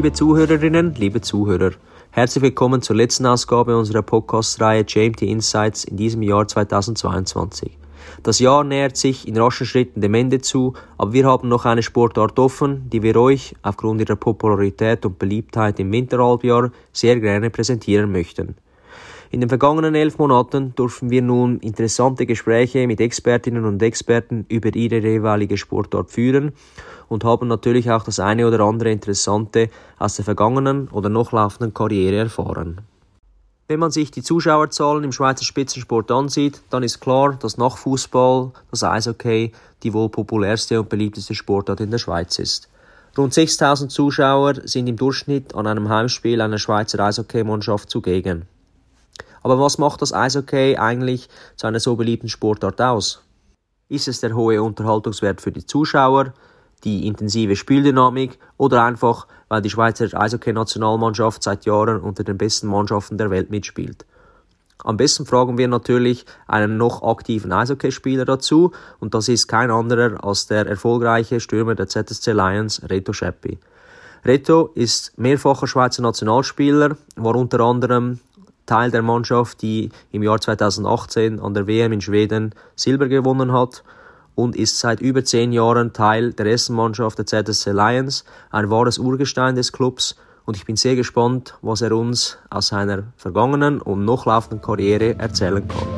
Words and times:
Liebe 0.00 0.14
Zuhörerinnen, 0.14 0.94
liebe 0.94 1.20
Zuhörer, 1.20 1.72
herzlich 2.10 2.40
willkommen 2.40 2.80
zur 2.80 2.96
letzten 2.96 3.26
Ausgabe 3.26 3.76
unserer 3.76 4.00
Podcast-Reihe 4.00 4.86
JMT 4.88 5.20
Insights 5.20 5.84
in 5.84 5.98
diesem 5.98 6.22
Jahr 6.22 6.48
2022. 6.48 7.76
Das 8.22 8.38
Jahr 8.38 8.64
nähert 8.64 8.96
sich 8.96 9.28
in 9.28 9.36
raschen 9.36 9.66
Schritten 9.66 10.00
dem 10.00 10.14
Ende 10.14 10.40
zu, 10.40 10.72
aber 10.96 11.12
wir 11.12 11.26
haben 11.26 11.50
noch 11.50 11.66
eine 11.66 11.82
Sportart 11.82 12.38
offen, 12.38 12.88
die 12.88 13.02
wir 13.02 13.14
euch 13.16 13.54
aufgrund 13.60 14.00
ihrer 14.00 14.16
Popularität 14.16 15.04
und 15.04 15.18
Beliebtheit 15.18 15.78
im 15.78 15.92
Winterhalbjahr 15.92 16.72
sehr 16.94 17.20
gerne 17.20 17.50
präsentieren 17.50 18.10
möchten. 18.10 18.54
In 19.32 19.40
den 19.40 19.50
vergangenen 19.50 19.94
elf 19.94 20.18
Monaten 20.18 20.72
durften 20.74 21.10
wir 21.10 21.22
nun 21.22 21.58
interessante 21.58 22.24
Gespräche 22.24 22.86
mit 22.86 23.00
Expertinnen 23.00 23.66
und 23.66 23.82
Experten 23.82 24.46
über 24.48 24.74
ihre 24.74 24.96
jeweilige 24.96 25.58
Sportart 25.58 26.10
führen 26.10 26.52
und 27.10 27.24
haben 27.24 27.48
natürlich 27.48 27.90
auch 27.90 28.04
das 28.04 28.20
eine 28.20 28.46
oder 28.46 28.60
andere 28.60 28.90
Interessante 28.90 29.68
aus 29.98 30.14
der 30.14 30.24
vergangenen 30.24 30.88
oder 30.88 31.08
noch 31.08 31.32
laufenden 31.32 31.74
Karriere 31.74 32.16
erfahren. 32.16 32.80
Wenn 33.66 33.80
man 33.80 33.90
sich 33.90 34.12
die 34.12 34.22
Zuschauerzahlen 34.22 35.04
im 35.04 35.12
Schweizer 35.12 35.44
Spitzensport 35.44 36.10
ansieht, 36.10 36.62
dann 36.70 36.84
ist 36.84 37.00
klar, 37.00 37.34
dass 37.34 37.58
nach 37.58 37.76
Fußball 37.76 38.52
das 38.70 38.84
Eishockey 38.84 39.52
die 39.82 39.92
wohl 39.92 40.08
populärste 40.08 40.80
und 40.80 40.88
beliebteste 40.88 41.34
Sportart 41.34 41.80
in 41.80 41.90
der 41.90 41.98
Schweiz 41.98 42.38
ist. 42.38 42.68
Rund 43.18 43.34
6000 43.34 43.90
Zuschauer 43.90 44.54
sind 44.64 44.86
im 44.86 44.96
Durchschnitt 44.96 45.54
an 45.54 45.66
einem 45.66 45.88
Heimspiel 45.88 46.40
einer 46.40 46.58
Schweizer 46.58 47.00
Eishockeymannschaft 47.00 47.90
zugegen. 47.90 48.46
Aber 49.42 49.58
was 49.58 49.78
macht 49.78 50.00
das 50.00 50.12
Eishockey 50.12 50.76
eigentlich 50.76 51.28
zu 51.56 51.66
einer 51.66 51.80
so 51.80 51.96
beliebten 51.96 52.28
Sportart 52.28 52.80
aus? 52.80 53.22
Ist 53.88 54.06
es 54.06 54.20
der 54.20 54.36
hohe 54.36 54.62
Unterhaltungswert 54.62 55.40
für 55.40 55.50
die 55.50 55.66
Zuschauer, 55.66 56.34
die 56.84 57.06
intensive 57.06 57.56
Spieldynamik 57.56 58.38
oder 58.56 58.84
einfach, 58.84 59.26
weil 59.48 59.62
die 59.62 59.70
Schweizer 59.70 60.08
Eishockey-Nationalmannschaft 60.12 61.42
seit 61.42 61.64
Jahren 61.64 62.00
unter 62.00 62.24
den 62.24 62.38
besten 62.38 62.68
Mannschaften 62.68 63.18
der 63.18 63.30
Welt 63.30 63.50
mitspielt? 63.50 64.04
Am 64.82 64.96
besten 64.96 65.26
fragen 65.26 65.58
wir 65.58 65.68
natürlich 65.68 66.24
einen 66.46 66.78
noch 66.78 67.02
aktiven 67.02 67.52
Eishockeyspieler 67.52 68.24
dazu 68.24 68.72
und 68.98 69.14
das 69.14 69.28
ist 69.28 69.46
kein 69.46 69.70
anderer 69.70 70.24
als 70.24 70.46
der 70.46 70.66
erfolgreiche 70.66 71.40
Stürmer 71.40 71.74
der 71.74 71.88
ZSC 71.88 72.32
Lions, 72.32 72.82
Reto 72.88 73.12
Scheppi. 73.12 73.58
Reto 74.24 74.70
ist 74.74 75.18
mehrfacher 75.18 75.66
Schweizer 75.66 76.02
Nationalspieler, 76.02 76.96
war 77.16 77.34
unter 77.36 77.60
anderem 77.60 78.20
Teil 78.66 78.90
der 78.90 79.02
Mannschaft, 79.02 79.62
die 79.62 79.90
im 80.12 80.22
Jahr 80.22 80.40
2018 80.40 81.40
an 81.40 81.54
der 81.54 81.66
WM 81.66 81.92
in 81.92 82.00
Schweden 82.00 82.54
Silber 82.76 83.08
gewonnen 83.08 83.52
hat 83.52 83.82
und 84.34 84.56
ist 84.56 84.78
seit 84.78 85.00
über 85.00 85.24
zehn 85.24 85.52
Jahren 85.52 85.92
Teil 85.92 86.32
der 86.32 86.46
ersten 86.46 86.74
Mannschaft 86.74 87.18
der 87.18 87.26
ZSC 87.26 87.72
Lions, 87.72 88.24
ein 88.50 88.70
wahres 88.70 88.98
Urgestein 88.98 89.54
des 89.54 89.72
Clubs 89.72 90.16
und 90.44 90.56
ich 90.56 90.64
bin 90.64 90.76
sehr 90.76 90.96
gespannt, 90.96 91.56
was 91.62 91.80
er 91.80 91.92
uns 91.92 92.38
aus 92.50 92.68
seiner 92.68 93.12
vergangenen 93.16 93.80
und 93.80 94.04
noch 94.04 94.26
laufenden 94.26 94.60
Karriere 94.60 95.18
erzählen 95.18 95.66
kann. 95.66 95.88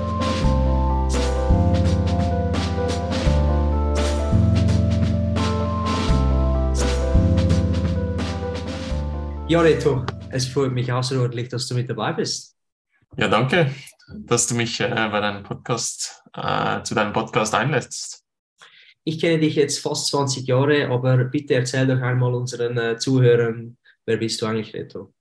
Ja, 9.48 9.60
Reto, 9.60 10.06
es 10.30 10.46
freut 10.46 10.72
mich 10.72 10.90
außerordentlich, 10.90 11.50
dass 11.50 11.66
du 11.68 11.74
mit 11.74 11.88
dabei 11.90 12.14
bist. 12.14 12.56
Ja, 13.16 13.28
danke, 13.28 13.70
dass 14.14 14.46
du 14.46 14.54
mich 14.54 14.80
äh, 14.80 14.88
bei 14.88 15.20
deinem 15.20 15.42
Podcast, 15.42 16.22
äh, 16.34 16.82
zu 16.82 16.94
deinem 16.94 17.12
Podcast 17.12 17.54
einlässt. 17.54 18.21
Ich 19.04 19.20
kenne 19.20 19.40
dich 19.40 19.56
jetzt 19.56 19.80
fast 19.80 20.08
20 20.08 20.46
Jahre, 20.46 20.88
aber 20.88 21.24
bitte 21.24 21.54
erzähl 21.54 21.86
doch 21.86 22.00
einmal 22.00 22.34
unseren 22.34 22.78
äh, 22.78 22.98
Zuhörern, 22.98 23.76
wer 24.06 24.16
bist 24.16 24.40
du 24.40 24.46
eigentlich, 24.46 24.72
Reto? 24.74 25.12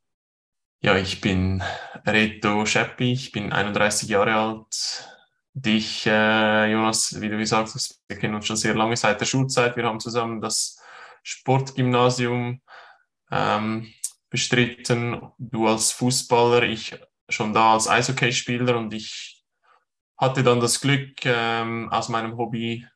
Ja, 0.84 0.98
ich 0.98 1.22
bin 1.22 1.64
Reto 2.06 2.66
Scheppi, 2.66 3.14
ich 3.14 3.32
bin 3.32 3.52
31 3.52 4.10
Jahre 4.10 4.36
alt. 4.36 5.08
Dich, 5.54 6.06
äh, 6.06 6.72
Jonas, 6.72 7.20
wie 7.20 7.30
du 7.30 7.38
gesagt 7.38 7.74
hast, 7.74 8.02
wir 8.08 8.18
kennen 8.18 8.36
uns 8.36 8.48
schon 8.48 8.56
sehr 8.56 8.74
lange 8.74 8.96
seit 8.96 9.20
der 9.20 9.26
Schulzeit. 9.26 9.76
Wir 9.76 9.86
haben 9.86 10.00
zusammen 10.00 10.42
das 10.42 10.80
Sportgymnasium 11.24 12.62
ähm, 13.32 13.94
bestritten. 14.30 15.22
Du 15.38 15.68
als 15.68 15.92
Fußballer, 15.92 16.64
ich 16.64 16.98
schon 17.30 17.54
da 17.54 17.74
als 17.74 17.88
Eishockeyspieler 17.88 18.78
und 18.78 18.94
ich 18.94 19.44
hatte 20.18 20.44
dann 20.44 20.60
das 20.60 20.80
Glück, 20.80 21.26
ähm, 21.26 21.90
aus 21.92 22.10
meinem 22.10 22.38
Hobby 22.38 22.88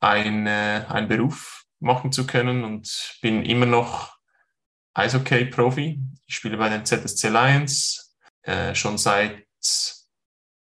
ein, 0.00 0.46
äh, 0.46 0.84
einen 0.88 1.08
Beruf 1.08 1.64
machen 1.78 2.12
zu 2.12 2.26
können 2.26 2.64
und 2.64 3.18
bin 3.22 3.44
immer 3.44 3.66
noch 3.66 4.16
Eishockey-Profi. 4.94 6.00
Ich 6.26 6.34
spiele 6.34 6.56
bei 6.56 6.68
den 6.68 6.84
ZSC 6.84 7.28
Lions 7.28 8.16
äh, 8.42 8.74
schon 8.74 8.98
seit 8.98 9.46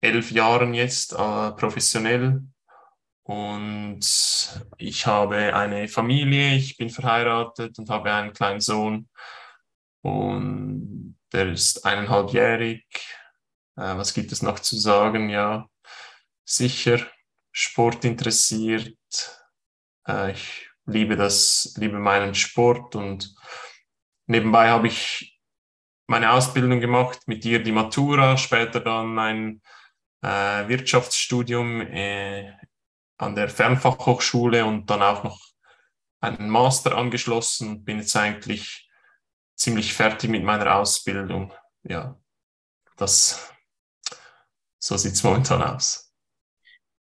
elf 0.01 0.31
Jahren 0.31 0.73
jetzt 0.73 1.13
äh, 1.13 1.51
professionell 1.51 2.43
und 3.23 3.99
ich 4.77 5.05
habe 5.05 5.53
eine 5.53 5.87
Familie, 5.87 6.55
ich 6.55 6.77
bin 6.77 6.89
verheiratet 6.89 7.77
und 7.77 7.89
habe 7.89 8.13
einen 8.13 8.31
kleinen 8.31 8.61
Sohn 8.61 9.09
und 10.01 11.17
der 11.33 11.51
ist 11.51 11.85
eineinhalbjährig. 11.85 12.85
Äh, 13.75 13.97
was 13.97 14.13
gibt 14.13 14.31
es 14.31 14.41
noch 14.41 14.59
zu 14.59 14.77
sagen? 14.77 15.29
Ja, 15.29 15.67
sicher 16.45 17.05
Sport 17.59 18.05
interessiert. 18.05 18.95
Äh, 20.07 20.33
ich 20.33 20.69
liebe 20.85 21.15
das, 21.15 21.73
liebe 21.77 21.97
meinen 21.97 22.35
Sport 22.35 22.95
und 22.95 23.33
nebenbei 24.27 24.69
habe 24.69 24.87
ich 24.87 25.41
meine 26.05 26.31
Ausbildung 26.31 26.79
gemacht, 26.79 27.27
mit 27.27 27.43
dir 27.43 27.63
die 27.63 27.71
Matura, 27.71 28.37
später 28.37 28.79
dann 28.79 29.07
mein 29.07 29.61
äh, 30.21 30.67
Wirtschaftsstudium 30.67 31.81
äh, 31.81 32.53
an 33.17 33.35
der 33.35 33.49
Fernfachhochschule 33.49 34.63
und 34.63 34.87
dann 34.91 35.01
auch 35.01 35.23
noch 35.23 35.41
einen 36.19 36.49
Master 36.49 36.95
angeschlossen. 36.95 37.83
Bin 37.83 37.97
jetzt 37.97 38.15
eigentlich 38.15 38.87
ziemlich 39.55 39.95
fertig 39.95 40.29
mit 40.29 40.43
meiner 40.43 40.75
Ausbildung. 40.75 41.51
Ja, 41.81 42.19
das, 42.97 43.51
so 44.77 44.95
sieht 44.95 45.13
es 45.13 45.23
momentan 45.23 45.63
aus. 45.63 46.06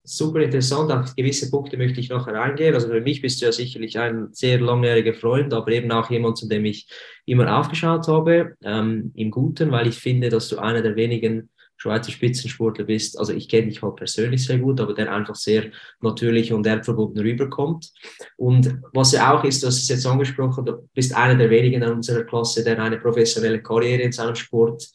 Super 0.06 0.40
interessant, 0.40 0.92
auf 0.92 1.16
gewisse 1.16 1.50
Punkte 1.50 1.78
möchte 1.78 1.98
ich 1.98 2.10
noch 2.10 2.26
reingehen. 2.26 2.74
Also 2.74 2.88
für 2.88 3.00
mich 3.00 3.22
bist 3.22 3.40
du 3.40 3.46
ja 3.46 3.52
sicherlich 3.52 3.98
ein 3.98 4.28
sehr 4.32 4.60
langjähriger 4.60 5.14
Freund, 5.14 5.54
aber 5.54 5.72
eben 5.72 5.90
auch 5.92 6.10
jemand, 6.10 6.36
zu 6.36 6.46
dem 6.46 6.66
ich 6.66 6.86
immer 7.24 7.58
aufgeschaut 7.58 8.06
habe, 8.06 8.54
ähm, 8.62 9.12
im 9.14 9.30
Guten, 9.30 9.70
weil 9.70 9.86
ich 9.86 9.96
finde, 9.96 10.28
dass 10.28 10.48
du 10.48 10.58
einer 10.58 10.82
der 10.82 10.96
wenigen 10.96 11.48
Schweizer 11.76 12.12
Spitzensportler 12.12 12.84
bist, 12.84 13.18
also 13.18 13.32
ich 13.32 13.48
kenne 13.48 13.68
dich 13.68 13.82
halt 13.82 13.96
persönlich 13.96 14.44
sehr 14.44 14.58
gut, 14.58 14.78
aber 14.80 14.92
der 14.92 15.10
einfach 15.10 15.34
sehr 15.34 15.70
natürlich 16.00 16.52
und 16.52 16.66
erdverbunden 16.66 17.22
rüberkommt. 17.22 17.90
Und 18.36 18.78
was 18.92 19.12
ja 19.12 19.34
auch 19.34 19.42
ist, 19.44 19.62
du 19.62 19.68
hast 19.68 19.78
es 19.78 19.88
jetzt 19.88 20.06
angesprochen, 20.06 20.66
du 20.66 20.88
bist 20.92 21.16
einer 21.16 21.34
der 21.34 21.50
wenigen 21.50 21.82
in 21.82 21.90
unserer 21.90 22.24
Klasse, 22.24 22.62
der 22.62 22.78
eine 22.78 22.98
professionelle 22.98 23.62
Karriere 23.62 24.02
in 24.02 24.12
seinem 24.12 24.34
Sport 24.34 24.86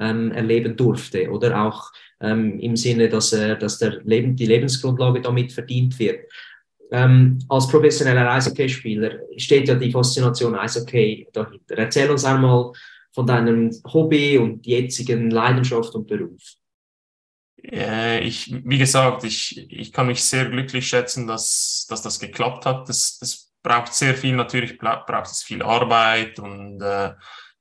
ähm, 0.00 0.32
erleben 0.32 0.76
durfte 0.76 1.30
oder 1.30 1.62
auch 1.62 1.92
ähm, 2.20 2.58
im 2.58 2.76
Sinne, 2.76 3.08
dass, 3.08 3.32
äh, 3.32 3.56
dass 3.56 3.78
der 3.78 4.00
Leben, 4.02 4.34
die 4.34 4.46
Lebensgrundlage 4.46 5.20
damit 5.20 5.52
verdient 5.52 5.98
wird. 5.98 6.20
Ähm, 6.90 7.38
als 7.48 7.68
professioneller 7.68 8.32
Eishockeyspieler 8.32 9.20
steht 9.36 9.68
ja 9.68 9.76
die 9.76 9.92
Faszination 9.92 10.56
Eishockey 10.56 11.28
dahinter. 11.32 11.78
Erzähl 11.78 12.10
uns 12.10 12.24
einmal, 12.24 12.72
von 13.12 13.26
deinem 13.26 13.70
Hobby 13.92 14.38
und 14.38 14.66
jetzigen 14.66 15.30
Leidenschaft 15.30 15.94
und 15.94 16.06
Beruf? 16.06 16.40
Äh, 17.62 18.20
ich, 18.20 18.52
wie 18.64 18.78
gesagt, 18.78 19.24
ich, 19.24 19.70
ich 19.70 19.92
kann 19.92 20.06
mich 20.06 20.22
sehr 20.22 20.48
glücklich 20.48 20.88
schätzen, 20.88 21.26
dass, 21.26 21.86
dass 21.88 22.02
das 22.02 22.18
geklappt 22.18 22.66
hat. 22.66 22.88
Das 22.88 23.52
braucht 23.62 23.92
sehr 23.92 24.14
viel, 24.14 24.34
natürlich 24.36 24.78
braucht 24.78 25.26
es 25.26 25.42
viel 25.42 25.62
Arbeit 25.62 26.38
und 26.38 26.80
äh, 26.80 27.12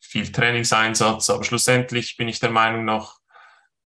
viel 0.10 0.32
Trainingseinsatz, 0.32 1.30
aber 1.30 1.44
schlussendlich 1.44 2.18
bin 2.18 2.28
ich 2.28 2.40
der 2.40 2.52
Meinung, 2.52 2.86
nach 2.86 3.18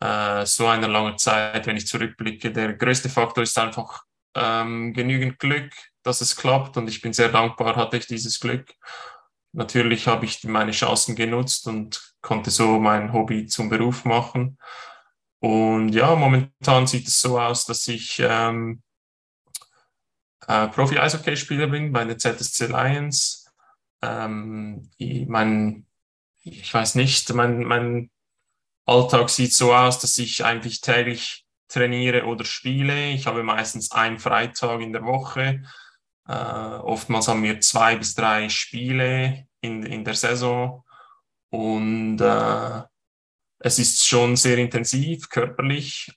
äh, 0.01 0.47
so 0.47 0.67
einer 0.67 0.89
langen 0.89 1.19
Zeit, 1.19 1.67
wenn 1.67 1.77
ich 1.77 1.87
zurückblicke, 1.87 2.53
der 2.53 2.75
größte 2.75 3.09
Faktor 3.09 3.43
ist 3.43 3.59
einfach 3.59 4.05
ähm, 4.35 4.93
genügend 4.93 5.39
Glück, 5.39 5.73
dass 6.03 6.21
es 6.21 6.37
klappt 6.37 6.77
und 6.77 6.89
ich 6.89 7.01
bin 7.01 7.13
sehr 7.13 7.29
dankbar, 7.29 7.77
hatte 7.77 7.97
ich 7.97 8.07
dieses 8.07 8.41
Glück 8.41 8.75
natürlich 9.53 10.07
habe 10.07 10.25
ich 10.25 10.43
meine 10.45 10.73
Chancen 10.73 11.15
genutzt 11.15 11.67
und 11.67 12.15
konnte 12.21 12.51
so 12.51 12.79
mein 12.79 13.13
Hobby 13.13 13.47
zum 13.47 13.69
Beruf 13.69 14.05
machen. 14.05 14.59
Und 15.41 15.91
ja, 15.91 16.15
momentan 16.15 16.87
sieht 16.87 17.09
es 17.09 17.21
so 17.21 17.39
aus, 17.39 17.67
dass 17.67 17.87
ich 17.89 18.21
ähm, 18.25 18.83
äh, 20.47 20.69
Profi-Eishockey-Spieler 20.69 21.67
bin 21.67 21.93
bei 21.93 22.05
der 22.05 22.19
ZSC 22.19 22.67
Lions. 22.67 23.51
Ähm, 24.03 24.91
ich, 24.97 25.27
mein, 25.27 25.87
ich 26.43 26.73
weiß 26.73 26.97
nicht, 26.97 27.33
mein, 27.35 27.65
mein 27.65 28.11
Alltag 28.87 29.31
sieht 29.31 29.53
so 29.53 29.75
aus, 29.75 29.99
dass 29.99 30.19
ich 30.19 30.45
eigentlich 30.45 30.81
täglich 30.81 31.47
trainiere 31.69 32.25
oder 32.27 32.45
spiele. 32.45 33.11
Ich 33.11 33.27
habe 33.27 33.43
meistens 33.43 33.93
einen 33.93 34.19
Freitag 34.19 34.81
in 34.81 34.93
der 34.93 35.05
Woche. 35.05 35.63
Äh, 36.29 36.33
oftmals 36.33 37.29
haben 37.29 37.43
wir 37.43 37.61
zwei 37.61 37.97
bis 37.97 38.15
drei 38.15 38.49
Spiele 38.49 39.47
in, 39.61 39.85
in 39.85 40.05
der 40.05 40.15
Saison 40.15 40.85
und 41.51 42.21
äh, 42.21 42.83
es 43.59 43.79
ist 43.79 44.07
schon 44.07 44.37
sehr 44.37 44.59
intensiv 44.59 45.29
körperlich, 45.29 46.13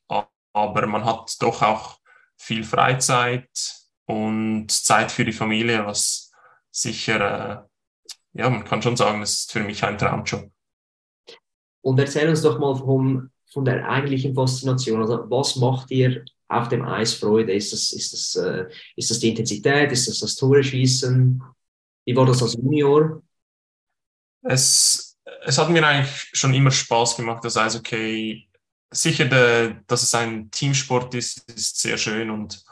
aber 0.54 0.88
man 0.88 1.06
hat 1.06 1.36
doch 1.40 1.62
auch 1.62 2.00
viel 2.38 2.64
Freizeit 2.64 3.50
und 4.06 4.70
Zeit 4.70 5.12
für 5.12 5.26
die 5.26 5.34
Familie, 5.34 5.86
was 5.86 6.32
sicher, 6.72 7.64
äh, 7.64 7.68
ja, 8.36 8.50
man 8.50 8.66
kann 8.66 8.82
schon 8.82 8.98
sagen, 8.98 9.22
das 9.22 9.34
ist 9.34 9.52
für 9.52 9.62
mich 9.62 9.84
ein 9.84 9.98
Traumjob. 9.98 10.52
Und 11.82 12.00
erzähl 12.00 12.30
uns 12.30 12.42
doch 12.42 12.60
mal 12.60 12.76
vom, 12.76 13.30
von 13.52 13.64
der 13.64 13.88
eigentlichen 13.90 14.36
Faszination. 14.36 15.02
Also, 15.02 15.30
was 15.30 15.56
macht 15.56 15.90
dir 15.90 16.26
auf 16.50 16.68
dem 16.68 16.84
Eis 16.86 17.14
Freude? 17.14 17.54
Ist 17.54 17.72
das, 17.72 17.94
ist 17.94 18.12
das, 18.12 18.36
äh, 18.44 18.66
ist 18.96 19.10
das 19.10 19.20
die 19.20 19.30
Intensität? 19.30 19.92
Ist 19.92 20.08
das 20.08 20.20
das 20.20 20.36
Tore 20.36 20.64
schießen? 20.64 21.42
Wie 22.06 22.16
war 22.16 22.26
das 22.26 22.44
als 22.44 22.56
Junior? 22.56 23.24
Es, 24.44 25.18
es 25.46 25.58
hat 25.58 25.70
mir 25.70 25.88
eigentlich 25.88 26.30
schon 26.34 26.54
immer 26.54 26.72
Spaß 26.72 27.16
gemacht, 27.16 27.44
das 27.44 27.58
Eishockey. 27.58 28.50
Sicher, 28.92 29.26
der, 29.26 29.82
dass 29.88 30.04
es 30.04 30.14
ein 30.14 30.52
Teamsport 30.52 31.16
ist, 31.16 31.50
ist 31.52 31.80
sehr 31.80 31.98
schön 31.98 32.30
und 32.30 32.64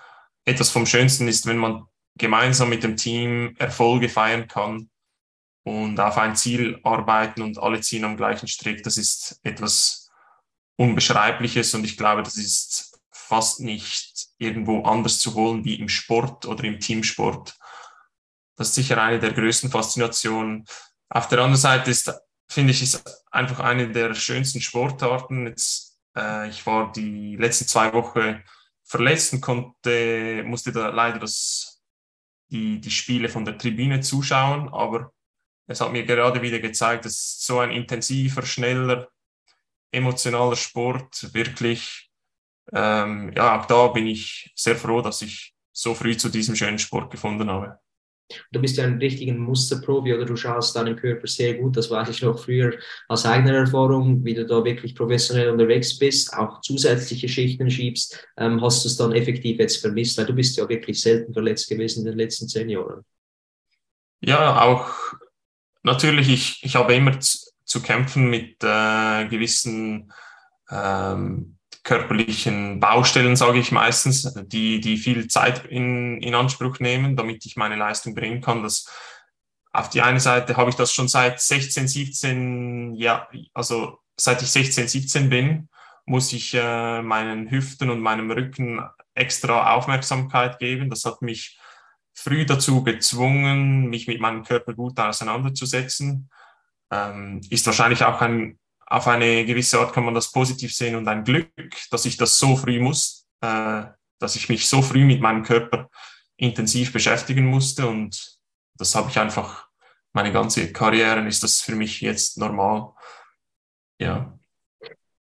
etwas 0.46 0.70
vom 0.70 0.86
Schönsten 0.86 1.28
ist, 1.28 1.46
wenn 1.46 1.58
man 1.58 1.86
gemeinsam 2.16 2.70
mit 2.70 2.84
dem 2.84 2.96
Team 2.96 3.56
Erfolge 3.58 4.10
feiern 4.10 4.48
kann 4.48 4.90
und 5.64 6.00
auf 6.00 6.18
ein 6.18 6.36
Ziel 6.36 6.80
arbeiten 6.84 7.42
und 7.42 7.58
alle 7.58 7.82
ziehen 7.82 8.04
am 8.04 8.18
gleichen 8.18 8.48
Strick. 8.48 8.84
Das 8.84 8.98
ist 8.98 9.40
etwas 9.44 10.12
Unbeschreibliches 10.76 11.74
und 11.74 11.86
ich 11.86 11.98
glaube, 11.98 12.24
das 12.24 12.38
ist 12.38 13.00
fast 13.12 13.62
nicht 13.62 14.28
irgendwo 14.38 14.84
anders 14.84 15.20
zu 15.20 15.34
holen 15.34 15.64
wie 15.64 15.76
im 15.76 15.90
Sport 15.90 16.46
oder 16.46 16.64
im 16.66 16.80
Teamsport. 16.80 17.58
Das 18.56 18.70
ist 18.70 18.76
sicher 18.76 19.02
eine 19.02 19.20
der 19.20 19.34
größten 19.34 19.72
Faszinationen. 19.72 20.66
Auf 21.10 21.28
der 21.28 21.40
anderen 21.40 21.58
Seite 21.58 21.90
ist, 21.90 22.14
finde 22.50 22.72
ich, 22.72 22.84
ist 22.84 23.04
einfach 23.32 23.60
eine 23.60 23.92
der 23.92 24.14
schönsten 24.14 24.62
Sportarten. 24.62 25.48
Jetzt, 25.48 25.98
äh, 26.16 26.50
ich 26.50 26.66
war 26.66 26.92
die 26.92 27.36
letzten 27.38 27.68
zwei 27.68 27.94
Wochen 27.94 28.44
verletzt 28.84 29.34
und 29.34 29.42
konnte, 29.42 30.44
musste 30.46 30.72
da 30.72 30.90
leider 30.90 31.20
das, 31.20 31.82
die, 32.52 32.80
die 32.80 32.92
Spiele 32.92 33.30
von 33.30 33.46
der 33.46 33.58
Tribüne 33.58 34.02
zuschauen, 34.02 34.70
aber 34.72 35.14
es 35.74 35.82
hat 35.82 35.92
mir 35.92 36.06
gerade 36.06 36.42
wieder 36.42 36.60
gezeigt, 36.60 37.06
dass 37.06 37.40
so 37.40 37.60
ein 37.60 37.72
intensiver, 37.72 38.44
schneller, 38.44 39.10
emotionaler 39.92 40.56
Sport 40.56 41.34
wirklich, 41.34 42.10
ähm, 42.72 43.32
ja, 43.36 43.60
auch 43.60 43.66
da 43.66 43.88
bin 43.88 44.08
ich 44.08 44.52
sehr 44.56 44.76
froh, 44.76 45.02
dass 45.02 45.22
ich 45.22 45.54
so 45.72 45.94
früh 45.94 46.16
zu 46.16 46.30
diesem 46.30 46.56
schönen 46.56 46.80
Sport 46.80 47.12
gefunden 47.12 47.50
habe. 47.50 47.80
Du 48.52 48.62
bist 48.62 48.78
ja 48.78 48.86
ein 48.86 49.00
richtiger 49.00 49.34
Musterprofi 49.34 50.14
oder 50.14 50.26
du 50.26 50.36
schaust 50.36 50.76
deinen 50.76 50.96
Körper 50.96 51.28
sehr 51.28 51.56
gut. 51.56 51.76
Das 51.76 51.90
weiß 51.92 52.10
ich 52.10 52.22
noch 52.22 52.40
früher 52.40 52.74
aus 53.08 53.26
eigener 53.26 53.54
Erfahrung, 53.54 54.24
wie 54.24 54.34
du 54.34 54.46
da 54.46 54.64
wirklich 54.64 54.96
professionell 54.96 55.50
unterwegs 55.50 56.00
bist, 56.00 56.34
auch 56.34 56.62
zusätzliche 56.62 57.28
Schichten 57.28 57.70
schiebst. 57.70 58.26
Ähm, 58.38 58.62
hast 58.62 58.84
du 58.84 58.88
es 58.88 58.98
dann 58.98 59.12
effektiv 59.12 59.60
jetzt 59.60 59.78
vermisst? 59.78 60.18
Weil 60.18 60.26
du 60.26 60.34
bist 60.34 60.58
ja 60.58 60.68
wirklich 60.68 61.02
selten 61.02 61.34
verletzt 61.34 61.70
gewesen 61.70 62.00
in 62.00 62.06
den 62.06 62.18
letzten 62.18 62.48
zehn 62.48 62.70
Jahren. 62.70 63.04
Ja, 64.22 64.62
auch 64.62 65.14
natürlich, 65.84 66.30
ich, 66.30 66.64
ich 66.64 66.76
habe 66.76 66.96
immer 66.96 67.20
zu, 67.20 67.38
zu 67.66 67.82
kämpfen 67.82 68.30
mit 68.30 68.64
äh, 68.64 69.28
gewissen 69.28 70.12
ähm, 70.70 71.58
körperlichen 71.84 72.80
Baustellen, 72.80 73.36
sage 73.36 73.60
ich 73.60 73.72
meistens, 73.72 74.34
die, 74.46 74.80
die 74.80 74.98
viel 74.98 75.28
Zeit 75.28 75.66
in, 75.66 76.22
in 76.22 76.34
Anspruch 76.34 76.80
nehmen, 76.80 77.16
damit 77.16 77.46
ich 77.46 77.58
meine 77.58 77.76
Leistung 77.76 78.16
bringen 78.16 78.42
kann. 78.42 78.64
Das, 78.64 78.90
auf 79.72 79.90
die 79.90 80.02
eine 80.02 80.20
Seite 80.20 80.56
habe 80.56 80.70
ich 80.70 80.76
das 80.76 80.94
schon 80.94 81.08
seit 81.08 81.42
16, 81.42 81.88
17, 81.88 82.96
ja, 82.96 83.28
also 83.54 84.00
seit 84.18 84.42
ich 84.42 84.52
16, 84.52 84.88
17 84.88 85.30
bin, 85.30 85.70
muss 86.06 86.32
ich 86.32 86.54
äh, 86.54 87.02
meinen 87.02 87.50
Hüften 87.50 87.90
und 87.90 88.00
meinem 88.00 88.32
Rücken 88.32 88.82
extra 89.14 89.74
Aufmerksamkeit 89.74 90.60
geben. 90.60 90.90
Das 90.90 91.06
hat 91.06 91.22
mich 91.22 91.58
früh 92.14 92.46
dazu 92.46 92.84
gezwungen, 92.84 93.90
mich 93.90 94.08
mit 94.08 94.20
meinem 94.20 94.44
Körper 94.44 94.74
gut 94.74 95.00
auseinanderzusetzen. 95.00 96.30
Ähm, 96.92 97.42
ist 97.50 97.66
wahrscheinlich 97.66 98.04
auch 98.04 98.22
ein 98.22 98.60
auf 98.86 99.08
eine 99.08 99.44
gewisse 99.46 99.80
Art 99.80 99.92
kann 99.92 100.06
man 100.06 100.14
das 100.14 100.32
positiv 100.32 100.76
sehen 100.76 100.96
und 100.96 101.08
ein 101.08 101.24
Glück, 101.24 101.50
dass 101.90 102.06
ich 102.06 102.16
das 102.16 102.38
so 102.38 102.56
früh 102.56 102.80
muss, 102.80 103.28
äh, 103.42 103.86
dass 104.20 104.36
ich 104.36 104.50
mich 104.50 104.68
so 104.68 104.84
früh 104.84 105.04
mit 105.04 105.20
meinem 105.20 105.42
Körper 105.42 105.90
intensiv 106.38 106.94
beschäftigen 106.94 107.46
musste 107.46 107.88
und 107.88 108.38
das 108.76 108.94
habe 108.94 109.10
ich 109.10 109.18
einfach 109.18 109.68
meine 110.14 110.32
ganze 110.32 110.72
Karriere 110.72 111.28
ist 111.28 111.42
das 111.42 111.62
für 111.62 111.76
mich 111.76 112.02
jetzt 112.02 112.38
normal. 112.38 112.94
Ja. 114.00 114.38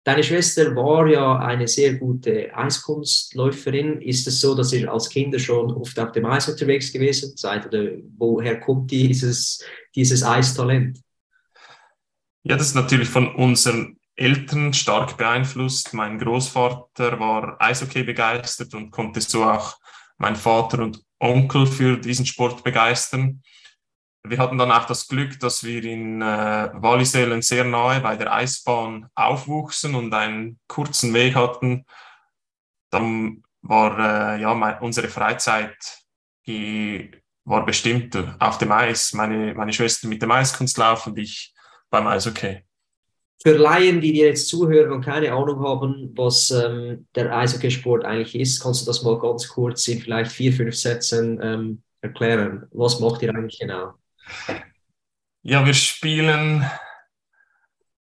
Deine 0.04 0.22
Schwester 0.22 0.76
war 0.76 1.06
ja 1.06 1.38
eine 1.38 1.66
sehr 1.66 1.94
gute 1.94 2.54
Eiskunstläuferin. 2.54 4.02
Ist 4.02 4.26
es 4.26 4.38
so, 4.38 4.54
dass 4.54 4.74
ihr 4.74 4.92
als 4.92 5.08
Kinder 5.08 5.38
schon 5.38 5.72
oft 5.72 5.98
auf 5.98 6.12
dem 6.12 6.26
Eis 6.26 6.46
unterwegs 6.46 6.92
gewesen 6.92 7.34
seid? 7.36 7.66
Oder 7.66 7.88
woher 8.18 8.60
kommt 8.60 8.90
dieses, 8.90 9.64
dieses 9.94 10.22
Eistalent? 10.22 11.00
Ja, 12.42 12.56
das 12.56 12.68
ist 12.68 12.74
natürlich 12.74 13.08
von 13.08 13.34
unseren 13.34 13.96
Eltern 14.14 14.74
stark 14.74 15.16
beeinflusst. 15.16 15.94
Mein 15.94 16.18
Großvater 16.18 17.18
war 17.18 17.56
Eishockey 17.58 18.02
begeistert 18.04 18.74
und 18.74 18.90
konnte 18.90 19.22
so 19.22 19.42
auch 19.44 19.78
mein 20.18 20.36
Vater 20.36 20.82
und 20.82 21.00
Onkel 21.18 21.66
für 21.66 21.96
diesen 21.96 22.26
Sport 22.26 22.62
begeistern. 22.62 23.42
Wir 24.26 24.38
hatten 24.38 24.56
dann 24.56 24.72
auch 24.72 24.86
das 24.86 25.06
Glück, 25.06 25.38
dass 25.40 25.64
wir 25.64 25.84
in 25.84 26.22
äh, 26.22 26.70
Wallisellen 26.72 27.42
sehr 27.42 27.64
nahe 27.64 28.00
bei 28.00 28.16
der 28.16 28.32
Eisbahn 28.32 29.08
aufwuchsen 29.14 29.94
und 29.94 30.14
einen 30.14 30.58
kurzen 30.66 31.12
Weg 31.12 31.34
hatten. 31.34 31.84
Dann 32.90 33.42
war 33.60 33.98
äh, 33.98 34.40
ja 34.40 34.54
mein, 34.54 34.78
unsere 34.80 35.08
Freizeit 35.08 36.04
die 36.46 37.10
war 37.44 37.64
bestimmt 37.64 38.16
auf 38.38 38.58
dem 38.58 38.72
Eis. 38.72 39.12
Meine, 39.12 39.54
meine 39.54 39.72
Schwester 39.72 40.08
mit 40.08 40.22
dem 40.22 40.30
Eiskunstlauf 40.30 41.06
und 41.06 41.18
ich 41.18 41.54
beim 41.90 42.06
Eishockey. 42.06 42.60
Für 43.42 43.56
Laien, 43.56 44.00
die 44.00 44.12
dir 44.12 44.28
jetzt 44.28 44.48
zuhören 44.48 44.92
und 44.92 45.04
keine 45.04 45.32
Ahnung 45.32 45.60
haben, 45.60 46.12
was 46.16 46.50
ähm, 46.50 47.06
der 47.14 47.36
Eishockeysport 47.36 48.04
eigentlich 48.04 48.34
ist, 48.36 48.62
kannst 48.62 48.82
du 48.82 48.86
das 48.86 49.02
mal 49.02 49.19
ganz 49.19 49.48
kurz 49.48 49.86
in 49.88 50.00
vielleicht 50.00 50.32
vier, 50.32 50.52
fünf 50.52 50.74
Sätzen 50.74 51.38
ähm, 51.43 51.82
erklären? 52.00 52.66
Was 52.70 53.00
macht 53.00 53.22
ihr 53.22 53.34
eigentlich 53.34 53.58
genau? 53.58 53.94
Ja, 55.43 55.66
wir 55.66 55.74
spielen 55.74 56.69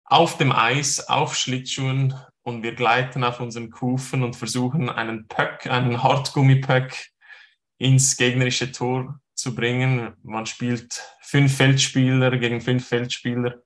auf 0.04 0.38
dem 0.38 0.52
Eis, 0.52 1.08
auf 1.08 1.36
Schlittschuhen 1.36 2.14
und 2.42 2.62
wir 2.62 2.74
gleiten 2.74 3.24
auf 3.24 3.40
unseren 3.40 3.70
Kufen 3.70 4.22
und 4.22 4.36
versuchen 4.36 4.88
einen 4.88 5.28
Puck, 5.28 5.66
einen 5.66 6.02
Hartgummipuck 6.02 6.92
ins 7.78 8.16
gegnerische 8.16 8.72
Tor 8.72 9.20
zu 9.34 9.54
bringen. 9.54 10.14
Man 10.22 10.46
spielt 10.46 11.02
fünf 11.20 11.56
Feldspieler 11.56 12.36
gegen 12.38 12.60
fünf 12.60 12.88
Feldspieler 12.88 13.64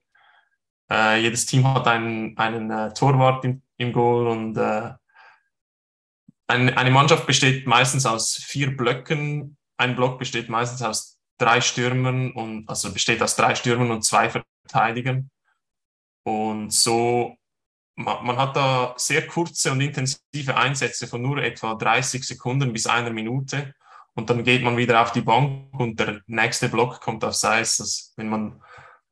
äh, 0.89 1.21
jedes 1.21 1.45
Team 1.45 1.65
hat 1.67 1.87
einen, 1.87 2.37
einen 2.37 2.71
äh, 2.71 2.93
Torwart 2.93 3.45
im, 3.45 3.61
im 3.77 3.93
Goal 3.93 4.27
und 4.27 4.57
äh, 4.57 4.91
ein, 6.47 6.75
eine 6.75 6.91
Mannschaft 6.91 7.27
besteht 7.27 7.67
meistens 7.67 8.05
aus 8.05 8.35
vier 8.35 8.75
Blöcken. 8.75 9.57
Ein 9.77 9.95
Block 9.95 10.17
besteht 10.17 10.49
meistens 10.49 10.81
aus 10.81 11.18
drei 11.39 11.61
Stürmern 11.61 12.31
und 12.31 12.69
also 12.69 12.91
besteht 12.93 13.21
aus 13.23 13.35
drei 13.35 13.55
Stürmern 13.55 13.91
und 13.91 14.03
zwei 14.03 14.29
Verteidigern. 14.29 15.31
Und 16.23 16.71
so, 16.71 17.35
man, 17.95 18.25
man 18.25 18.37
hat 18.37 18.55
da 18.55 18.93
sehr 18.97 19.25
kurze 19.25 19.71
und 19.71 19.81
intensive 19.81 20.55
Einsätze 20.55 21.07
von 21.07 21.21
nur 21.21 21.39
etwa 21.39 21.73
30 21.73 22.23
Sekunden 22.23 22.71
bis 22.71 22.85
einer 22.85 23.11
Minute. 23.11 23.73
Und 24.13 24.29
dann 24.29 24.43
geht 24.43 24.63
man 24.63 24.77
wieder 24.77 25.01
auf 25.01 25.11
die 25.11 25.21
Bank 25.21 25.73
und 25.79 25.99
der 25.99 26.21
nächste 26.27 26.69
Block 26.69 26.99
kommt 27.01 27.23
aufs 27.23 27.43
Eis. 27.43 27.77
Das, 27.77 28.13
wenn 28.17 28.29
man 28.29 28.61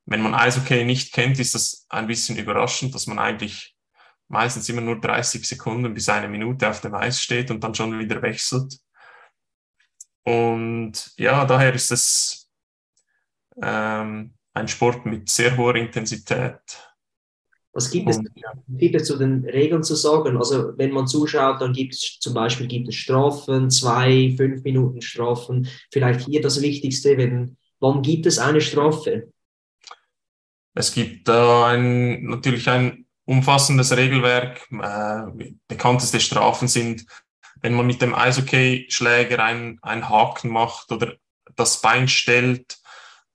wenn 0.07 0.21
man 0.21 0.33
Eishockey 0.33 0.85
nicht 0.85 1.13
kennt, 1.13 1.37
ist 1.37 1.53
das 1.53 1.85
ein 1.89 2.07
bisschen 2.07 2.37
überraschend, 2.37 2.95
dass 2.95 3.07
man 3.07 3.19
eigentlich 3.19 3.75
meistens 4.29 4.69
immer 4.69 4.79
nur 4.79 5.01
30 5.01 5.45
Sekunden 5.45 5.93
bis 5.93 6.07
eine 6.07 6.29
Minute 6.29 6.69
auf 6.69 6.79
dem 6.79 6.95
Eis 6.95 7.21
steht 7.21 7.51
und 7.51 7.61
dann 7.61 7.75
schon 7.75 7.99
wieder 7.99 8.21
wechselt. 8.21 8.79
Und 10.27 11.13
ja, 11.15 11.45
daher 11.45 11.73
ist 11.73 11.89
es 11.89 12.49
ähm, 13.63 14.33
ein 14.53 14.67
Sport 14.67 15.05
mit 15.05 15.29
sehr 15.29 15.55
hoher 15.55 15.75
Intensität. 15.75 16.59
Was 17.71 17.89
gibt 17.89 18.09
es, 18.09 18.19
gibt 18.67 18.95
es 18.95 19.07
zu 19.07 19.17
den 19.17 19.45
Regeln 19.45 19.83
zu 19.83 19.95
sagen? 19.95 20.35
Also 20.35 20.77
wenn 20.77 20.91
man 20.91 21.07
zuschaut, 21.07 21.61
dann 21.61 21.71
gibt 21.71 21.93
es 21.93 22.17
zum 22.19 22.33
Beispiel 22.33 22.67
gibt 22.67 22.89
es 22.89 22.95
Strafen, 22.95 23.69
zwei, 23.69 24.33
fünf 24.35 24.63
Minuten 24.63 25.01
Strafen. 25.01 25.69
Vielleicht 25.93 26.27
hier 26.27 26.41
das 26.41 26.61
Wichtigste, 26.61 27.17
wenn, 27.17 27.55
wann 27.79 28.01
gibt 28.01 28.25
es 28.25 28.37
eine 28.37 28.59
Strafe? 28.59 29.31
Es 30.73 30.93
gibt 30.93 31.29
äh, 31.29 31.31
ein, 31.31 32.25
natürlich 32.25 32.67
ein 32.67 33.05
umfassendes 33.23 33.95
Regelwerk. 33.95 34.67
Äh, 34.71 35.53
bekannteste 35.69 36.19
Strafen 36.19 36.67
sind, 36.67 37.05
wenn 37.61 37.73
man 37.73 37.87
mit 37.87 38.01
dem 38.01 38.13
Eishockey-Schläger 38.13 39.43
einen, 39.43 39.79
einen 39.81 40.09
Haken 40.09 40.49
macht 40.49 40.91
oder 40.91 41.15
das 41.55 41.81
Bein 41.81 42.07
stellt, 42.07 42.77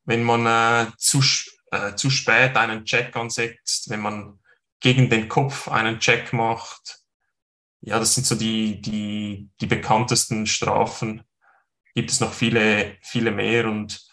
wenn 0.04 0.22
man 0.22 0.46
äh, 0.46 0.90
zu, 0.96 1.22
äh, 1.70 1.94
zu 1.94 2.10
spät 2.10 2.56
einen 2.56 2.84
Check 2.84 3.16
ansetzt, 3.16 3.90
wenn 3.90 4.00
man 4.00 4.38
gegen 4.80 5.10
den 5.10 5.28
Kopf 5.28 5.68
einen 5.68 6.00
Check 6.00 6.32
macht. 6.32 7.00
Ja, 7.80 7.98
das 7.98 8.14
sind 8.14 8.26
so 8.26 8.34
die, 8.34 8.80
die, 8.80 9.48
die 9.60 9.66
bekanntesten 9.66 10.46
Strafen. 10.46 11.22
Gibt 11.94 12.10
es 12.10 12.20
noch 12.20 12.32
viele, 12.32 12.96
viele 13.02 13.30
mehr. 13.30 13.66
Und 13.66 14.06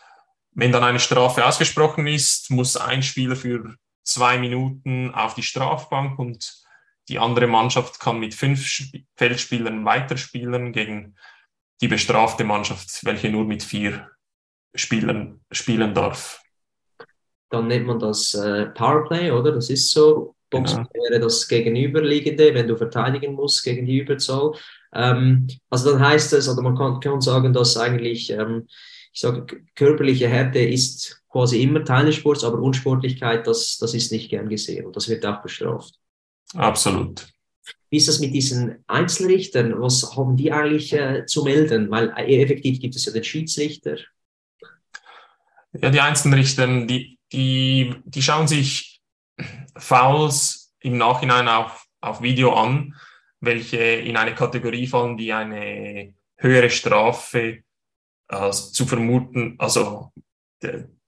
wenn 0.52 0.72
dann 0.72 0.84
eine 0.84 1.00
Strafe 1.00 1.46
ausgesprochen 1.46 2.08
ist, 2.08 2.50
muss 2.52 2.78
ein 2.78 3.04
Spieler 3.04 3.36
für 3.36 3.76
zwei 4.04 4.38
Minuten 4.38 5.14
auf 5.14 5.36
die 5.36 5.44
Strafbank 5.44 6.18
und 6.18 6.64
die 7.10 7.20
andere 7.20 7.48
Mannschaft 7.48 8.00
kann 8.00 8.20
mit 8.20 8.34
fünf 8.34 8.66
Feldspielern 9.16 9.84
weiterspielen 9.84 10.72
gegen 10.72 11.16
die 11.82 11.88
bestrafte 11.88 12.44
Mannschaft, 12.44 13.04
welche 13.04 13.30
nur 13.30 13.46
mit 13.46 13.64
vier 13.64 14.10
Spielern 14.76 15.42
spielen 15.52 15.94
darf. 15.94 16.42
Dann 17.50 17.68
nennt 17.68 17.88
man 17.88 18.00
das 18.00 18.34
äh, 18.36 18.68
Powerplay, 18.68 19.32
oder? 19.32 19.52
Das 19.52 19.70
ist 19.70 19.92
so. 19.92 20.36
Boxen 20.52 20.88
genau. 20.92 21.06
wäre 21.10 21.20
das 21.20 21.48
Gegenüberliegende, 21.48 22.56
wenn 22.56 22.68
du 22.68 22.76
verteidigen 22.76 23.34
musst 23.34 23.64
gegen 23.64 23.86
die 23.86 24.00
Überzahl. 24.00 24.54
Ähm, 24.94 25.48
also 25.70 25.92
dann 25.92 26.02
heißt 26.02 26.34
es, 26.34 26.50
oder 26.50 26.64
man 26.64 26.76
kann, 26.76 27.00
kann 27.00 27.22
sagen, 27.22 27.54
dass 27.54 27.78
eigentlich, 27.78 28.32
ähm, 28.32 28.68
ich 29.14 29.20
sage, 29.20 29.46
körperliche 29.76 30.28
Härte 30.28 30.60
ist 30.60 31.24
quasi 31.30 31.62
immer 31.62 31.84
Teil 31.84 32.08
des 32.08 32.16
Sports, 32.16 32.44
aber 32.44 32.60
Unsportlichkeit, 32.60 33.46
das, 33.46 33.78
das 33.78 33.94
ist 33.94 34.12
nicht 34.12 34.30
gern 34.30 34.50
gesehen 34.50 34.88
und 34.88 34.96
das 34.96 35.08
wird 35.08 35.24
auch 35.26 35.42
bestraft. 35.44 35.94
Absolut. 36.56 37.28
Wie 37.90 37.98
ist 37.98 38.08
das 38.08 38.20
mit 38.20 38.34
diesen 38.34 38.84
Einzelrichtern? 38.88 39.80
Was 39.82 40.16
haben 40.16 40.38
die 40.38 40.52
eigentlich 40.52 40.94
äh, 40.94 41.26
zu 41.26 41.44
melden? 41.44 41.90
Weil 41.90 42.14
äh, 42.16 42.42
effektiv 42.42 42.80
gibt 42.80 42.96
es 42.96 43.06
ja 43.06 43.12
den 43.12 43.24
Schiedsrichter. 43.24 43.98
Ja, 45.74 45.90
die 45.90 46.00
Einzelrichter, 46.00 46.68
die, 46.86 47.18
die, 47.32 47.96
die 48.06 48.22
schauen 48.22 48.48
sich 48.48 49.02
Fouls 49.76 50.74
im 50.80 50.98
Nachhinein 50.98 51.48
auf, 51.48 51.86
auf 52.02 52.22
Video 52.22 52.54
an, 52.54 52.96
welche 53.40 53.78
in 53.78 54.18
eine 54.18 54.36
Kategorie 54.36 54.88
fallen, 54.88 55.18
die 55.18 55.34
eine 55.34 56.14
höhere 56.38 56.70
Strafe 56.70 57.64
äh, 58.28 58.52
zu 58.52 58.86
vermuten, 58.86 59.56
also 59.58 60.12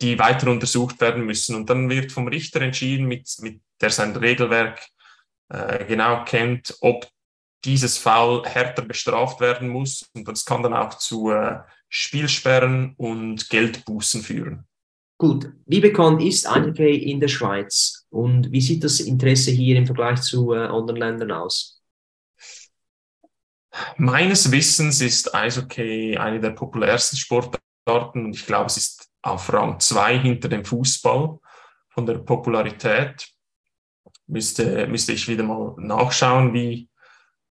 die 0.01 0.17
weiter 0.17 0.49
untersucht 0.49 0.99
werden 1.01 1.25
müssen. 1.25 1.55
Und 1.55 1.69
dann 1.69 1.89
wird 1.89 2.11
vom 2.11 2.27
Richter 2.27 2.61
entschieden, 2.61 3.05
mit, 3.05 3.29
mit 3.41 3.61
der 3.81 3.89
sein 3.89 4.15
Regelwerk 4.15 4.79
äh, 5.51 5.85
genau 5.85 6.23
kennt, 6.23 6.75
ob 6.81 7.07
dieses 7.65 7.97
Foul 7.97 8.43
härter 8.45 8.81
bestraft 8.83 9.39
werden 9.39 9.67
muss. 9.69 10.09
Und 10.13 10.27
das 10.27 10.45
kann 10.45 10.63
dann 10.63 10.73
auch 10.73 10.95
zu 10.95 11.31
äh, 11.31 11.59
Spielsperren 11.89 12.93
und 12.97 13.49
Geldbußen 13.49 14.21
führen. 14.21 14.65
Gut, 15.17 15.51
wie 15.67 15.81
bekannt 15.81 16.23
ist 16.23 16.49
Eishockey 16.49 16.95
in 17.11 17.19
der 17.19 17.27
Schweiz 17.27 18.07
und 18.09 18.51
wie 18.51 18.61
sieht 18.61 18.83
das 18.83 18.99
Interesse 18.99 19.51
hier 19.51 19.77
im 19.77 19.85
Vergleich 19.85 20.21
zu 20.21 20.53
äh, 20.53 20.65
anderen 20.65 20.99
Ländern 20.99 21.31
aus? 21.31 21.79
Meines 23.97 24.51
Wissens 24.51 24.99
ist 24.99 25.35
Eishockey 25.35 26.17
eine 26.17 26.39
der 26.39 26.49
populärsten 26.51 27.17
Sportarten 27.17 28.25
und 28.25 28.35
ich 28.35 28.47
glaube, 28.47 28.65
es 28.65 28.77
ist 28.77 29.09
auf 29.21 29.53
Rang 29.53 29.79
2 29.79 30.17
hinter 30.17 30.49
dem 30.49 30.65
Fußball 30.65 31.37
von 31.89 32.05
der 32.05 32.17
Popularität 32.17 33.31
müsste, 34.31 34.87
müsste 34.87 35.11
ich 35.11 35.27
wieder 35.27 35.43
mal 35.43 35.75
nachschauen, 35.77 36.53
wie, 36.53 36.89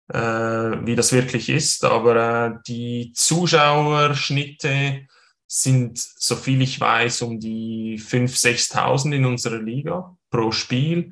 äh, 0.08 0.18
wie 0.18 0.96
das 0.96 1.14
wirklich 1.14 1.50
ist. 1.50 1.86
Aber 1.86 2.16
äh, 2.16 2.60
die 2.68 3.12
Zuschauerschnitte 3.14 5.08
sind, 5.46 5.98
soviel 5.98 6.62
ich 6.62 6.80
weiß, 6.80 7.22
um 7.24 7.40
die 7.40 8.00
5.000, 8.00 8.74
6.000 8.74 9.16
in 9.16 9.26
unserer 9.26 9.62
Liga 9.62 10.16
pro 10.30 10.52
Spiel. 10.52 11.12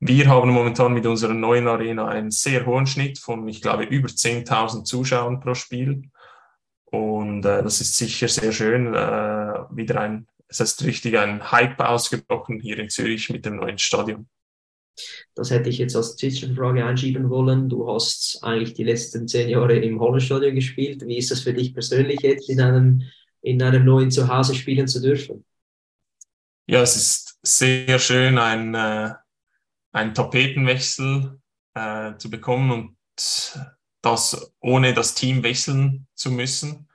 Wir 0.00 0.28
haben 0.28 0.50
momentan 0.50 0.92
mit 0.92 1.06
unserer 1.06 1.34
neuen 1.34 1.68
Arena 1.68 2.08
einen 2.08 2.30
sehr 2.30 2.66
hohen 2.66 2.86
Schnitt 2.86 3.18
von, 3.18 3.46
ich 3.48 3.62
glaube, 3.62 3.84
über 3.84 4.08
10.000 4.08 4.84
Zuschauern 4.84 5.40
pro 5.40 5.54
Spiel. 5.54 6.10
Und 6.86 7.44
äh, 7.44 7.62
das 7.62 7.80
ist 7.80 7.96
sicher 7.96 8.28
sehr 8.28 8.52
schön. 8.52 8.94
Äh, 8.94 9.64
wieder 9.70 10.00
ein, 10.00 10.26
es 10.48 10.60
ist 10.60 10.84
richtig 10.84 11.18
ein 11.18 11.50
Hype 11.52 11.80
ausgebrochen 11.80 12.60
hier 12.60 12.78
in 12.78 12.90
Zürich 12.90 13.30
mit 13.30 13.46
dem 13.46 13.56
neuen 13.56 13.78
Stadion. 13.78 14.28
Das 15.34 15.50
hätte 15.50 15.68
ich 15.68 15.78
jetzt 15.78 15.96
als 15.96 16.16
Zwischenfrage 16.16 16.84
einschieben 16.84 17.28
wollen. 17.30 17.68
Du 17.68 17.92
hast 17.92 18.38
eigentlich 18.42 18.74
die 18.74 18.84
letzten 18.84 19.26
zehn 19.26 19.48
Jahre 19.48 19.76
im 19.76 20.00
Hollandstadion 20.00 20.54
gespielt. 20.54 21.06
Wie 21.06 21.18
ist 21.18 21.30
das 21.30 21.40
für 21.40 21.52
dich 21.52 21.74
persönlich 21.74 22.20
jetzt, 22.20 22.48
in 22.48 22.60
einem, 22.60 23.02
in 23.42 23.62
einem 23.62 23.84
neuen 23.84 24.10
Zuhause 24.10 24.54
spielen 24.54 24.86
zu 24.86 25.00
dürfen? 25.00 25.44
Ja, 26.66 26.82
es 26.82 26.96
ist 26.96 27.38
sehr 27.42 27.98
schön, 27.98 28.38
ein, 28.38 28.74
äh, 28.74 29.12
einen 29.92 30.14
Tapetenwechsel 30.14 31.38
äh, 31.74 32.16
zu 32.16 32.30
bekommen 32.30 32.70
und 32.70 32.96
das 34.00 34.52
ohne 34.60 34.94
das 34.94 35.14
Team 35.14 35.42
wechseln 35.42 36.06
zu 36.14 36.30
müssen. 36.30 36.88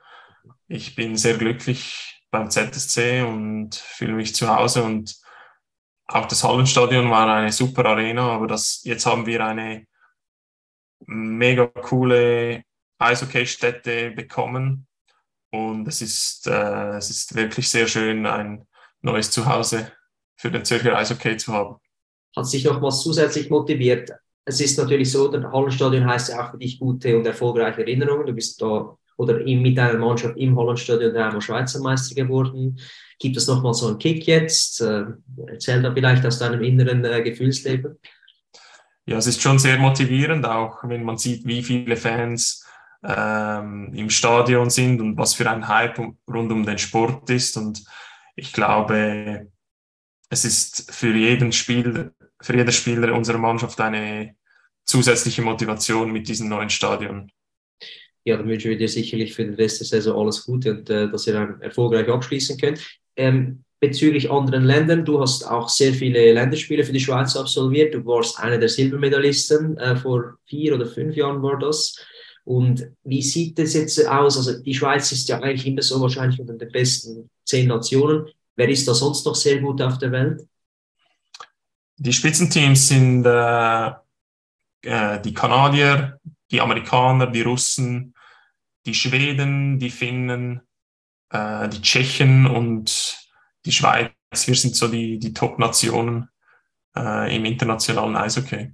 Ich 0.68 0.94
bin 0.94 1.16
sehr 1.16 1.36
glücklich 1.36 2.22
beim 2.30 2.50
ZSC 2.50 3.22
und 3.22 3.74
fühle 3.74 4.12
mich 4.12 4.34
zu 4.34 4.48
Hause 4.48 4.84
und 4.84 5.20
auch 6.12 6.26
das 6.26 6.42
Hallenstadion 6.42 7.10
war 7.10 7.32
eine 7.32 7.52
super 7.52 7.84
Arena, 7.86 8.32
aber 8.32 8.46
das, 8.46 8.82
jetzt 8.84 9.06
haben 9.06 9.26
wir 9.26 9.44
eine 9.44 9.86
mega 11.06 11.66
coole 11.66 12.64
Eishockey-Stätte 12.98 14.10
bekommen 14.10 14.86
und 15.50 15.86
es 15.88 16.02
ist, 16.02 16.46
äh, 16.46 16.96
es 16.96 17.10
ist 17.10 17.34
wirklich 17.34 17.68
sehr 17.68 17.86
schön, 17.86 18.26
ein 18.26 18.66
neues 19.02 19.30
Zuhause 19.30 19.92
für 20.36 20.50
den 20.50 20.64
Zürcher 20.64 20.96
Eishockey 20.96 21.36
zu 21.36 21.52
haben. 21.52 21.76
Hat 22.36 22.46
sich 22.46 22.64
noch 22.64 22.82
was 22.82 23.02
zusätzlich 23.02 23.50
motiviert? 23.50 24.10
Es 24.44 24.60
ist 24.60 24.78
natürlich 24.78 25.10
so, 25.10 25.28
der 25.28 25.50
Hallenstadion 25.50 26.06
heißt 26.06 26.30
ja 26.30 26.44
auch 26.44 26.50
für 26.52 26.58
dich 26.58 26.78
gute 26.78 27.16
und 27.16 27.26
erfolgreiche 27.26 27.82
Erinnerungen. 27.82 28.26
Du 28.26 28.32
bist 28.32 28.60
da 28.60 28.96
oder 29.16 29.34
mit 29.44 29.76
deiner 29.76 29.98
Mannschaft 29.98 30.36
im 30.38 30.56
Hollandstadion 30.56 31.12
dreimal 31.12 31.42
Schweizer 31.42 31.80
Meister 31.80 32.14
geworden. 32.14 32.80
Gibt 33.20 33.36
es 33.36 33.46
nochmal 33.46 33.74
so 33.74 33.86
einen 33.86 33.98
Kick 33.98 34.26
jetzt? 34.26 34.80
Äh, 34.80 35.04
erzähl 35.46 35.82
da 35.82 35.92
vielleicht 35.92 36.24
aus 36.24 36.38
deinem 36.38 36.64
inneren 36.64 37.04
äh, 37.04 37.22
Gefühlsleben. 37.22 37.98
Ja, 39.04 39.18
es 39.18 39.26
ist 39.26 39.42
schon 39.42 39.58
sehr 39.58 39.78
motivierend, 39.78 40.46
auch 40.46 40.82
wenn 40.84 41.04
man 41.04 41.18
sieht, 41.18 41.46
wie 41.46 41.62
viele 41.62 41.96
Fans 41.96 42.66
ähm, 43.04 43.92
im 43.94 44.08
Stadion 44.08 44.70
sind 44.70 45.00
und 45.00 45.18
was 45.18 45.34
für 45.34 45.48
ein 45.50 45.68
Hype 45.68 45.98
rund 45.98 46.50
um 46.50 46.64
den 46.64 46.78
Sport 46.78 47.28
ist. 47.28 47.58
Und 47.58 47.84
ich 48.36 48.54
glaube, 48.54 49.50
es 50.30 50.44
ist 50.46 50.90
für 50.90 51.14
jeden 51.14 51.52
Spieler, 51.52 52.12
für 52.40 52.56
jeden 52.56 52.72
Spieler 52.72 53.14
unserer 53.14 53.38
Mannschaft 53.38 53.78
eine 53.80 54.34
zusätzliche 54.86 55.42
Motivation 55.42 56.10
mit 56.10 56.26
diesem 56.26 56.48
neuen 56.48 56.70
Stadion 56.70 57.30
ja, 58.24 58.36
dann 58.36 58.48
wünschen 58.48 58.70
wir 58.70 58.78
dir 58.78 58.88
sicherlich 58.88 59.34
für 59.34 59.44
den 59.44 59.54
Rest 59.54 59.80
der 59.80 59.86
Saison 59.86 60.20
alles 60.20 60.44
Gute 60.44 60.72
und 60.72 60.90
äh, 60.90 61.10
dass 61.10 61.26
ihr 61.26 61.32
dann 61.32 61.60
erfolgreich 61.60 62.08
abschließen 62.08 62.58
könnt. 62.58 62.99
Ähm, 63.16 63.64
bezüglich 63.80 64.30
anderen 64.30 64.64
Ländern, 64.64 65.04
du 65.04 65.20
hast 65.20 65.42
auch 65.42 65.68
sehr 65.68 65.94
viele 65.94 66.32
Länderspiele 66.32 66.84
für 66.84 66.92
die 66.92 67.00
Schweiz 67.00 67.34
absolviert. 67.34 67.94
Du 67.94 68.04
warst 68.04 68.38
einer 68.38 68.58
der 68.58 68.68
Silbermedaillisten, 68.68 69.78
äh, 69.78 69.96
vor 69.96 70.34
vier 70.44 70.74
oder 70.74 70.86
fünf 70.86 71.16
Jahren 71.16 71.42
war 71.42 71.58
das. 71.58 71.96
Und 72.44 72.86
wie 73.04 73.22
sieht 73.22 73.58
das 73.58 73.74
jetzt 73.74 74.06
aus? 74.06 74.36
Also 74.36 74.62
die 74.62 74.74
Schweiz 74.74 75.10
ist 75.12 75.28
ja 75.28 75.40
eigentlich 75.40 75.66
immer 75.66 75.82
so 75.82 76.00
wahrscheinlich 76.00 76.38
unter 76.40 76.54
den 76.54 76.70
besten 76.70 77.30
zehn 77.44 77.68
Nationen. 77.68 78.28
Wer 78.56 78.68
ist 78.68 78.86
da 78.86 78.94
sonst 78.94 79.24
noch 79.24 79.34
sehr 79.34 79.60
gut 79.60 79.80
auf 79.80 79.98
der 79.98 80.12
Welt? 80.12 80.46
Die 81.96 82.12
Spitzenteams 82.12 82.88
sind 82.88 83.24
äh, 83.24 83.90
äh 84.82 85.20
die 85.22 85.34
Kanadier, 85.34 86.18
die 86.50 86.60
Amerikaner, 86.60 87.26
die 87.26 87.42
Russen, 87.42 88.14
die 88.86 88.94
Schweden, 88.94 89.78
die 89.78 89.90
Finnen, 89.90 90.60
äh, 91.30 91.68
die 91.68 91.82
Tschechen 91.82 92.46
und 92.46 93.18
die 93.64 93.72
Schweiz. 93.72 94.10
Wir 94.32 94.54
sind 94.54 94.76
so 94.76 94.88
die, 94.88 95.18
die 95.18 95.32
Top-Nationen 95.32 96.28
äh, 96.96 97.34
im 97.34 97.44
internationalen 97.44 98.16
Eishockey. 98.16 98.72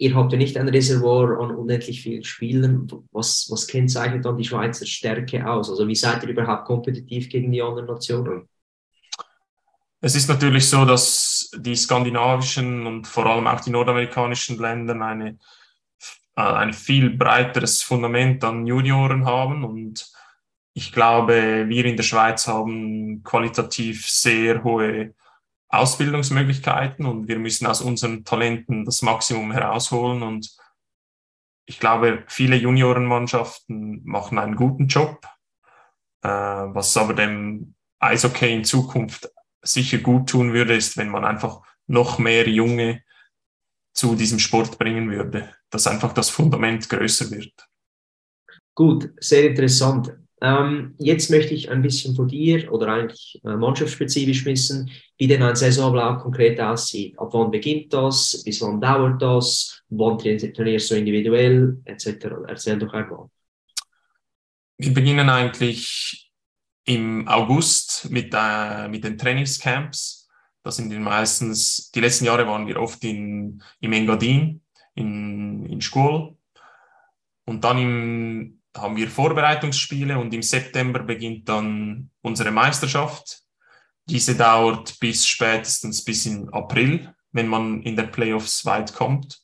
Ihr 0.00 0.14
habt 0.14 0.30
ja 0.32 0.38
nicht 0.38 0.56
ein 0.56 0.68
Reservoir 0.68 1.40
an 1.40 1.56
unendlich 1.56 2.02
vielen 2.02 2.22
Spielern. 2.22 2.86
Was, 3.10 3.48
was 3.50 3.66
kennzeichnet 3.66 4.24
dann 4.24 4.36
die 4.36 4.44
Schweizer 4.44 4.86
Stärke 4.86 5.48
aus? 5.48 5.70
Also 5.70 5.88
wie 5.88 5.96
seid 5.96 6.22
ihr 6.22 6.28
überhaupt 6.28 6.66
kompetitiv 6.66 7.28
gegen 7.28 7.50
die 7.50 7.62
anderen 7.62 7.86
Nationen? 7.86 8.48
Es 10.00 10.14
ist 10.14 10.28
natürlich 10.28 10.68
so, 10.68 10.84
dass 10.84 11.50
die 11.56 11.74
skandinavischen 11.74 12.86
und 12.86 13.08
vor 13.08 13.26
allem 13.26 13.48
auch 13.48 13.60
die 13.60 13.70
nordamerikanischen 13.70 14.58
Länder 14.58 14.94
eine 15.00 15.38
äh, 16.38 16.42
ein 16.42 16.72
viel 16.72 17.10
breiteres 17.10 17.82
Fundament 17.82 18.44
an 18.44 18.64
Junioren 18.64 19.26
haben 19.26 19.64
und 19.64 20.08
ich 20.78 20.92
glaube, 20.92 21.64
wir 21.68 21.84
in 21.86 21.96
der 21.96 22.04
Schweiz 22.04 22.46
haben 22.46 23.24
qualitativ 23.24 24.08
sehr 24.08 24.62
hohe 24.62 25.12
Ausbildungsmöglichkeiten 25.70 27.04
und 27.04 27.26
wir 27.26 27.40
müssen 27.40 27.66
aus 27.66 27.80
unseren 27.80 28.24
Talenten 28.24 28.84
das 28.84 29.02
Maximum 29.02 29.50
herausholen 29.50 30.22
und 30.22 30.56
ich 31.66 31.80
glaube, 31.80 32.22
viele 32.28 32.54
Juniorenmannschaften 32.54 34.02
machen 34.04 34.38
einen 34.38 34.54
guten 34.54 34.86
Job, 34.86 35.26
äh, 36.22 36.28
was 36.28 36.96
aber 36.96 37.14
dem 37.14 37.74
Eishockey 37.98 38.54
in 38.54 38.64
Zukunft 38.64 39.28
sicher 39.60 39.98
gut 39.98 40.28
tun 40.28 40.52
würde, 40.52 40.76
ist, 40.76 40.96
wenn 40.96 41.08
man 41.08 41.24
einfach 41.24 41.60
noch 41.88 42.20
mehr 42.20 42.48
Junge 42.48 43.02
zu 43.94 44.14
diesem 44.14 44.38
Sport 44.38 44.78
bringen 44.78 45.10
würde, 45.10 45.52
dass 45.70 45.88
einfach 45.88 46.12
das 46.12 46.30
Fundament 46.30 46.88
größer 46.88 47.32
wird. 47.32 47.68
Gut, 48.76 49.10
sehr 49.18 49.50
interessant. 49.50 50.16
Ähm, 50.40 50.94
jetzt 50.98 51.30
möchte 51.30 51.54
ich 51.54 51.70
ein 51.70 51.82
bisschen 51.82 52.14
von 52.14 52.28
dir 52.28 52.72
oder 52.72 52.88
eigentlich 52.88 53.40
äh, 53.44 53.56
mannschaftsspezifisch 53.56 54.44
wissen, 54.44 54.90
wie 55.16 55.26
denn 55.26 55.42
ein 55.42 55.56
Saisonablauf 55.56 56.22
konkret 56.22 56.60
aussieht. 56.60 57.18
Ab 57.18 57.30
wann 57.32 57.50
beginnt 57.50 57.92
das? 57.92 58.42
Bis 58.44 58.60
wann 58.60 58.80
dauert 58.80 59.20
das? 59.20 59.82
Wann 59.88 60.18
trainierst 60.18 60.90
du 60.90 60.94
individuell? 60.94 61.78
Etc. 61.84 62.06
Erzähl 62.46 62.78
doch 62.78 62.92
einmal. 62.92 63.28
Wir 64.76 64.94
beginnen 64.94 65.28
eigentlich 65.28 66.30
im 66.84 67.26
August 67.26 68.08
mit, 68.10 68.32
äh, 68.32 68.88
mit 68.88 69.02
den 69.02 69.18
Trainingscamps. 69.18 70.28
Das 70.62 70.76
sind 70.76 70.96
meistens, 71.00 71.90
die 71.90 72.00
letzten 72.00 72.26
Jahre 72.26 72.46
waren 72.46 72.66
wir 72.66 72.80
oft 72.80 73.02
in, 73.02 73.62
im 73.80 73.92
Engadin, 73.92 74.62
in, 74.94 75.66
in 75.66 75.80
Schule. 75.80 76.36
Und 77.44 77.64
dann 77.64 77.78
im 77.78 78.57
haben 78.80 78.96
wir 78.96 79.08
Vorbereitungsspiele 79.08 80.18
und 80.18 80.32
im 80.34 80.42
September 80.42 81.00
beginnt 81.00 81.48
dann 81.48 82.10
unsere 82.22 82.50
Meisterschaft. 82.50 83.42
Diese 84.08 84.34
dauert 84.34 84.98
bis 85.00 85.26
spätestens 85.26 86.04
bis 86.04 86.26
in 86.26 86.48
April, 86.50 87.14
wenn 87.32 87.48
man 87.48 87.82
in 87.82 87.96
der 87.96 88.04
Playoffs 88.04 88.64
weit 88.64 88.94
kommt. 88.94 89.40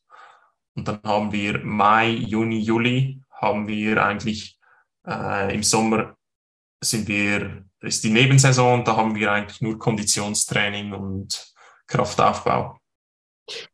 Und 0.75 0.89
dann 0.89 1.01
haben 1.05 1.33
wir 1.33 1.59
Mai, 1.59 2.11
Juni, 2.11 2.61
Juli, 2.61 3.21
haben 3.31 3.69
wir 3.69 4.05
eigentlich 4.05 4.59
äh, 5.07 5.55
im 5.55 5.63
Sommer 5.63 6.17
sind 6.83 7.09
wir, 7.09 7.65
ist 7.81 8.05
die 8.05 8.11
Nebensaison 8.11 8.85
da 8.85 8.97
haben 8.97 9.15
wir 9.15 9.33
eigentlich 9.33 9.61
nur 9.61 9.79
Konditionstraining 9.79 10.93
und 10.93 11.55
Kraftaufbau. 11.87 12.79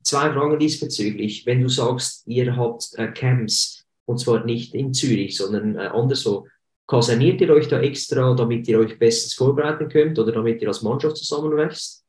Zwei 0.02 0.32
Fragen 0.32 0.58
diesbezüglich. 0.58 1.46
Wenn 1.46 1.60
du 1.62 1.68
sagst, 1.68 2.26
ihr 2.26 2.56
habt 2.56 2.92
äh, 2.96 3.12
Camps, 3.12 3.79
und 4.04 4.18
zwar 4.18 4.44
nicht 4.44 4.74
in 4.74 4.92
Zürich, 4.94 5.36
sondern 5.36 5.76
äh, 5.76 5.86
anderswo. 5.86 6.46
Kaserniert 6.86 7.40
ihr 7.40 7.50
euch 7.50 7.68
da 7.68 7.80
extra, 7.80 8.34
damit 8.34 8.66
ihr 8.66 8.80
euch 8.80 8.98
bestens 8.98 9.34
vorbereiten 9.34 9.88
könnt 9.88 10.18
oder 10.18 10.32
damit 10.32 10.60
ihr 10.60 10.68
als 10.68 10.82
Mannschaft 10.82 11.18
zusammenwächst? 11.18 12.04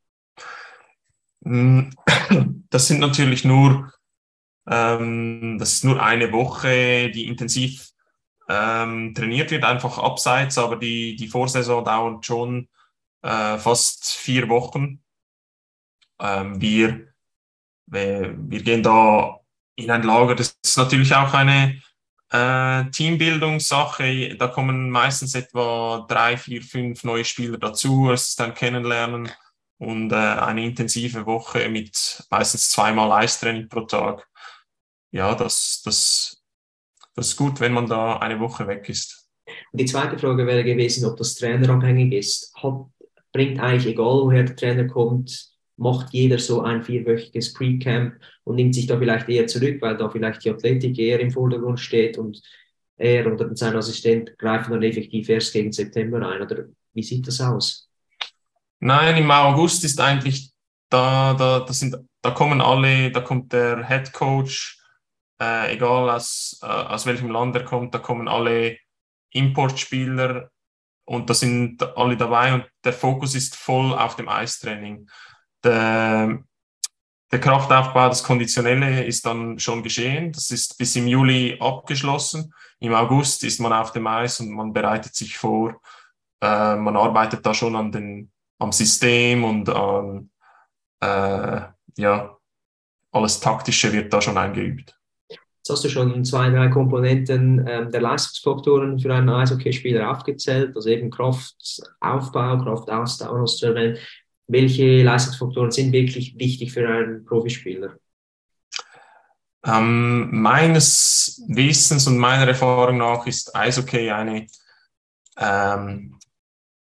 Mm, 1.41 1.89
das 2.69 2.87
sind 2.87 2.99
natürlich 2.99 3.45
nur, 3.45 3.93
ähm, 4.67 5.57
das 5.59 5.73
ist 5.73 5.83
nur 5.83 6.01
eine 6.01 6.31
Woche, 6.31 7.11
die 7.11 7.27
intensiv 7.27 7.91
ähm, 8.49 9.13
trainiert 9.13 9.51
wird, 9.51 9.63
einfach 9.63 9.97
abseits, 9.97 10.57
aber 10.57 10.77
die, 10.77 11.15
die 11.15 11.27
Vorsaison 11.27 11.85
dauert 11.85 12.25
schon 12.25 12.67
äh, 13.21 13.57
fast 13.57 14.05
vier 14.07 14.49
Wochen. 14.49 15.03
Ähm, 16.19 16.59
wir, 16.59 17.07
wir, 17.85 18.35
wir 18.35 18.63
gehen 18.63 18.83
da 18.83 19.40
in 19.83 19.91
ein 19.91 20.03
Lager, 20.03 20.35
das 20.35 20.57
ist 20.63 20.77
natürlich 20.77 21.13
auch 21.15 21.33
eine, 21.33 21.81
äh, 22.31 22.89
Teambildungssache, 22.91 24.35
da 24.37 24.47
kommen 24.47 24.89
meistens 24.89 25.35
etwa 25.35 26.05
drei, 26.07 26.37
vier, 26.37 26.61
fünf 26.61 27.03
neue 27.03 27.25
Spieler 27.25 27.57
dazu, 27.57 28.09
es 28.11 28.29
ist 28.29 28.39
dann 28.39 28.53
kennenlernen 28.53 29.29
und 29.77 30.11
äh, 30.11 30.15
eine 30.15 30.63
intensive 30.63 31.25
Woche 31.25 31.67
mit 31.67 32.23
meistens 32.29 32.69
zweimal 32.69 33.11
Eistraining 33.11 33.67
pro 33.67 33.81
Tag. 33.81 34.27
Ja, 35.11 35.35
das, 35.35 35.81
das, 35.83 36.41
das 37.15 37.27
ist 37.29 37.35
gut, 37.35 37.59
wenn 37.59 37.73
man 37.73 37.87
da 37.87 38.17
eine 38.17 38.39
Woche 38.39 38.65
weg 38.65 38.87
ist. 38.87 39.27
Die 39.73 39.85
zweite 39.85 40.17
Frage 40.17 40.47
wäre 40.47 40.63
gewesen, 40.63 41.05
ob 41.05 41.17
das 41.17 41.35
trainerabhängig 41.35 42.13
ist. 42.13 42.53
Hat, 42.55 42.85
bringt 43.33 43.59
eigentlich, 43.59 43.87
egal 43.87 44.21
woher 44.21 44.43
der 44.43 44.55
Trainer 44.55 44.87
kommt, 44.87 45.50
macht 45.81 46.13
jeder 46.13 46.37
so 46.37 46.61
ein 46.61 46.83
vierwöchiges 46.83 47.53
Pre-Camp 47.53 48.13
und 48.43 48.55
nimmt 48.55 48.75
sich 48.75 48.85
da 48.85 48.99
vielleicht 48.99 49.27
eher 49.27 49.47
zurück, 49.47 49.81
weil 49.81 49.97
da 49.97 50.09
vielleicht 50.09 50.45
die 50.45 50.51
Athletik 50.51 50.97
eher 50.99 51.19
im 51.19 51.31
Vordergrund 51.31 51.79
steht 51.79 52.19
und 52.19 52.41
er 52.97 53.25
oder 53.25 53.55
sein 53.55 53.75
Assistent 53.75 54.37
greifen 54.37 54.71
dann 54.71 54.83
effektiv 54.83 55.27
erst 55.27 55.53
gegen 55.53 55.71
September 55.71 56.27
ein. 56.27 56.43
Oder 56.43 56.65
wie 56.93 57.01
sieht 57.01 57.25
das 57.25 57.41
aus? 57.41 57.89
Nein, 58.79 59.17
im 59.17 59.31
August 59.31 59.83
ist 59.83 59.99
eigentlich 59.99 60.51
da, 60.89 61.33
da, 61.33 61.61
da, 61.61 61.73
sind, 61.73 61.95
da 62.21 62.29
kommen 62.29 62.61
alle, 62.61 63.09
da 63.11 63.21
kommt 63.21 63.51
der 63.51 63.87
Head 63.87 64.13
Coach, 64.13 64.79
äh, 65.41 65.73
egal 65.73 66.11
aus, 66.11 66.59
äh, 66.61 66.67
aus 66.67 67.07
welchem 67.07 67.31
Land 67.31 67.55
er 67.55 67.63
kommt, 67.63 67.95
da 67.95 67.99
kommen 67.99 68.27
alle 68.27 68.77
Importspieler 69.31 70.51
und 71.05 71.27
da 71.27 71.33
sind 71.33 71.81
alle 71.97 72.17
dabei 72.17 72.53
und 72.53 72.65
der 72.83 72.93
Fokus 72.93 73.33
ist 73.33 73.55
voll 73.55 73.93
auf 73.93 74.15
dem 74.15 74.29
Eistraining 74.29 75.09
der, 75.63 76.43
der 77.31 77.39
Kraftaufbau, 77.39 78.09
das 78.09 78.23
Konditionelle 78.23 79.03
ist 79.05 79.25
dann 79.25 79.59
schon 79.59 79.83
geschehen. 79.83 80.31
Das 80.31 80.51
ist 80.51 80.77
bis 80.77 80.95
im 80.95 81.07
Juli 81.07 81.57
abgeschlossen. 81.59 82.53
Im 82.79 82.93
August 82.93 83.43
ist 83.43 83.59
man 83.59 83.73
auf 83.73 83.91
dem 83.91 84.07
Eis 84.07 84.39
und 84.39 84.51
man 84.51 84.73
bereitet 84.73 85.15
sich 85.15 85.37
vor. 85.37 85.79
Äh, 86.41 86.75
man 86.75 86.97
arbeitet 86.97 87.45
da 87.45 87.53
schon 87.53 87.75
an 87.75 87.91
den, 87.91 88.31
am 88.59 88.71
System 88.71 89.43
und 89.43 89.69
an, 89.69 90.29
äh, 90.99 91.61
ja, 91.97 92.37
alles 93.11 93.39
Taktische 93.39 93.91
wird 93.93 94.11
da 94.11 94.21
schon 94.21 94.37
eingeübt. 94.37 94.97
Jetzt 95.29 95.69
hast 95.69 95.83
du 95.83 95.89
schon 95.89 96.25
zwei, 96.25 96.49
drei 96.49 96.69
Komponenten 96.69 97.63
ähm, 97.67 97.91
der 97.91 98.01
Leistungsfaktoren 98.01 98.97
für 98.99 99.13
einen 99.13 99.29
Eishockeyspieler 99.29 100.09
aufgezählt, 100.09 100.75
also 100.75 100.89
eben 100.89 101.11
Kraftaufbau, 101.11 102.63
Kraftausdauer 102.63 103.41
hast 103.41 103.61
du 103.61 103.67
erwähnt 103.67 103.99
welche 104.51 105.03
Leistungsfaktoren 105.03 105.71
sind 105.71 105.91
wirklich 105.91 106.37
wichtig 106.37 106.73
für 106.73 106.87
einen 106.87 107.25
Profispieler? 107.25 107.95
Ähm, 109.63 110.29
meines 110.31 111.43
Wissens 111.47 112.07
und 112.07 112.17
meiner 112.17 112.47
Erfahrung 112.47 112.97
nach 112.97 113.27
ist 113.27 113.55
Eishockey 113.55 114.09
eine 114.09 114.47
ähm, 115.37 116.17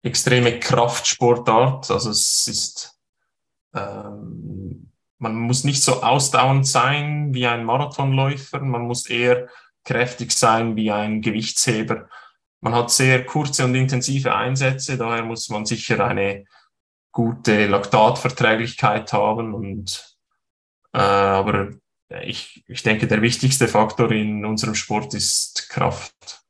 extreme 0.03 0.59
Kraftsportart. 0.59 1.89
Also 1.89 2.09
es 2.09 2.47
ist, 2.47 2.99
ähm, 3.73 4.91
man 5.17 5.35
muss 5.35 5.63
nicht 5.63 5.81
so 5.81 6.03
ausdauernd 6.03 6.67
sein 6.67 7.33
wie 7.33 7.47
ein 7.47 7.63
Marathonläufer, 7.63 8.59
man 8.59 8.83
muss 8.83 9.09
eher 9.09 9.47
kräftig 9.83 10.31
sein 10.31 10.75
wie 10.75 10.91
ein 10.91 11.21
Gewichtsheber. 11.21 12.09
Man 12.59 12.73
hat 12.75 12.91
sehr 12.91 13.25
kurze 13.25 13.63
und 13.63 13.75
intensive 13.75 14.35
Einsätze, 14.35 14.97
daher 14.97 15.23
muss 15.23 15.49
man 15.49 15.65
sicher 15.65 16.03
eine 16.05 16.45
gute 17.15 17.67
Laktatverträglichkeit 17.67 19.13
haben. 19.13 19.53
Und, 19.53 20.17
äh, 20.93 20.99
aber 20.99 21.71
ich, 22.23 22.63
ich 22.67 22.83
denke, 22.83 23.07
der 23.07 23.21
wichtigste 23.21 23.67
Faktor 23.67 24.11
in 24.11 24.45
unserem 24.45 24.75
Sport 24.75 25.13
ist 25.15 25.69
Kraft. 25.69 26.41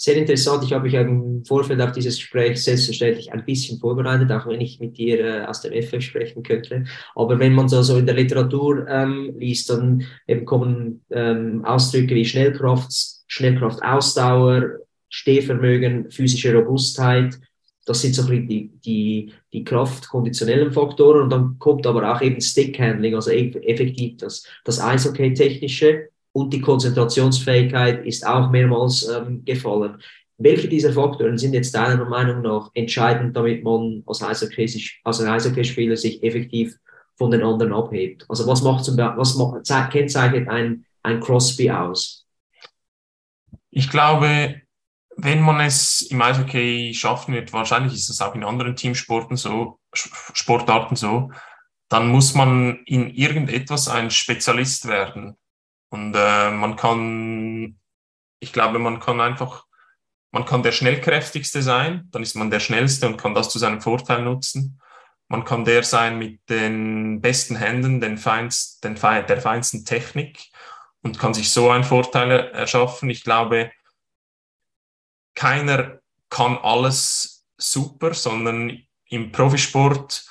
Sehr 0.00 0.16
interessant. 0.16 0.62
Ich 0.62 0.72
habe 0.72 0.84
mich 0.84 0.94
im 0.94 1.44
Vorfeld 1.44 1.80
auf 1.80 1.90
dieses 1.90 2.18
Gespräch 2.18 2.62
selbstverständlich 2.62 3.32
ein 3.32 3.44
bisschen 3.44 3.80
vorbereitet, 3.80 4.30
auch 4.30 4.46
wenn 4.46 4.60
ich 4.60 4.78
mit 4.78 4.96
dir 4.96 5.18
äh, 5.18 5.44
aus 5.44 5.60
dem 5.60 5.72
FF 5.72 6.00
sprechen 6.00 6.44
könnte. 6.44 6.84
Aber 7.16 7.40
wenn 7.40 7.52
man 7.52 7.68
so, 7.68 7.82
so 7.82 7.98
in 7.98 8.06
der 8.06 8.14
Literatur 8.14 8.86
ähm, 8.86 9.34
liest, 9.36 9.70
dann 9.70 10.06
eben 10.28 10.44
kommen 10.44 11.04
ähm, 11.10 11.64
Ausdrücke 11.64 12.14
wie 12.14 12.24
Schnellkraft, 12.24 12.92
Schnellkraft, 13.26 13.82
Ausdauer, 13.82 14.78
Stehvermögen, 15.08 16.12
physische 16.12 16.54
Robustheit, 16.54 17.40
das 17.88 18.02
sind 18.02 18.14
so 18.14 18.22
die, 18.28 18.70
die, 18.84 19.32
die 19.52 19.64
kraftkonditionellen 19.64 20.72
Faktoren 20.72 21.22
und 21.22 21.30
dann 21.30 21.58
kommt 21.58 21.86
aber 21.86 22.14
auch 22.14 22.20
eben 22.20 22.40
Stickhandling, 22.40 23.14
also 23.14 23.30
effektiv 23.30 24.18
das, 24.18 24.44
das 24.64 24.78
Eishockey-technische 24.78 26.10
und 26.32 26.52
die 26.52 26.60
Konzentrationsfähigkeit 26.60 28.04
ist 28.04 28.26
auch 28.26 28.50
mehrmals 28.50 29.08
ähm, 29.08 29.42
gefallen. 29.44 30.02
Welche 30.36 30.68
dieser 30.68 30.92
Faktoren 30.92 31.38
sind 31.38 31.54
jetzt 31.54 31.74
deiner 31.74 32.04
Meinung 32.04 32.42
nach 32.42 32.70
entscheidend, 32.74 33.34
damit 33.34 33.64
man 33.64 34.02
als, 34.06 34.22
Eishockey, 34.22 34.70
als 35.04 35.20
ein 35.20 35.28
Eishockeyspieler 35.28 35.96
sich 35.96 36.22
effektiv 36.22 36.76
von 37.16 37.30
den 37.30 37.42
anderen 37.42 37.72
abhebt? 37.72 38.26
Also 38.28 38.46
was 38.46 38.62
macht 38.62 38.84
zum 38.84 38.98
was 38.98 39.34
macht, 39.34 39.90
kennzeichnet 39.90 40.46
ein, 40.48 40.84
ein 41.02 41.20
Crosby 41.20 41.70
aus? 41.70 42.26
Ich 43.70 43.88
glaube, 43.88 44.60
wenn 45.20 45.42
man 45.42 45.60
es 45.60 46.02
im 46.02 46.22
Eishockey 46.22 46.94
schaffen 46.94 47.34
wird, 47.34 47.52
wahrscheinlich 47.52 47.92
ist 47.92 48.08
das 48.08 48.20
auch 48.20 48.36
in 48.36 48.44
anderen 48.44 48.76
Teamsporten 48.76 49.36
so, 49.36 49.80
Sportarten 49.92 50.94
so, 50.94 51.32
dann 51.88 52.08
muss 52.08 52.34
man 52.34 52.84
in 52.84 53.10
irgendetwas 53.10 53.88
ein 53.88 54.12
Spezialist 54.12 54.86
werden. 54.86 55.36
Und 55.90 56.14
äh, 56.14 56.50
man 56.52 56.76
kann, 56.76 57.80
ich 58.38 58.52
glaube, 58.52 58.78
man 58.78 59.00
kann 59.00 59.20
einfach, 59.20 59.64
man 60.30 60.44
kann 60.44 60.62
der 60.62 60.70
schnellkräftigste 60.70 61.62
sein, 61.62 62.06
dann 62.12 62.22
ist 62.22 62.36
man 62.36 62.50
der 62.50 62.60
schnellste 62.60 63.08
und 63.08 63.16
kann 63.16 63.34
das 63.34 63.50
zu 63.50 63.58
seinem 63.58 63.80
Vorteil 63.80 64.22
nutzen. 64.22 64.80
Man 65.26 65.44
kann 65.44 65.64
der 65.64 65.82
sein 65.82 66.16
mit 66.18 66.48
den 66.48 67.20
besten 67.20 67.56
Händen, 67.56 68.00
den 68.00 68.18
feinst, 68.18 68.84
den, 68.84 68.94
der 68.94 69.40
feinsten 69.40 69.84
Technik 69.84 70.44
und 71.02 71.18
kann 71.18 71.34
sich 71.34 71.50
so 71.50 71.70
einen 71.70 71.84
Vorteil 71.84 72.30
erschaffen. 72.52 73.10
Ich 73.10 73.24
glaube, 73.24 73.72
keiner 75.38 76.00
kann 76.30 76.58
alles 76.58 77.46
super, 77.56 78.12
sondern 78.12 78.82
im 79.08 79.30
Profisport, 79.30 80.26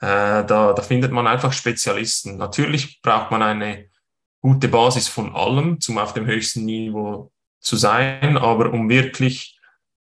äh, 0.00 0.44
da, 0.44 0.72
da 0.72 0.82
findet 0.82 1.12
man 1.12 1.28
einfach 1.28 1.52
Spezialisten. 1.52 2.36
Natürlich 2.36 3.00
braucht 3.00 3.30
man 3.30 3.42
eine 3.42 3.88
gute 4.40 4.66
Basis 4.66 5.06
von 5.06 5.36
allem, 5.36 5.78
um 5.88 5.98
auf 5.98 6.14
dem 6.14 6.26
höchsten 6.26 6.64
Niveau 6.64 7.30
zu 7.60 7.76
sein, 7.76 8.36
aber 8.36 8.72
um 8.72 8.88
wirklich, 8.88 9.56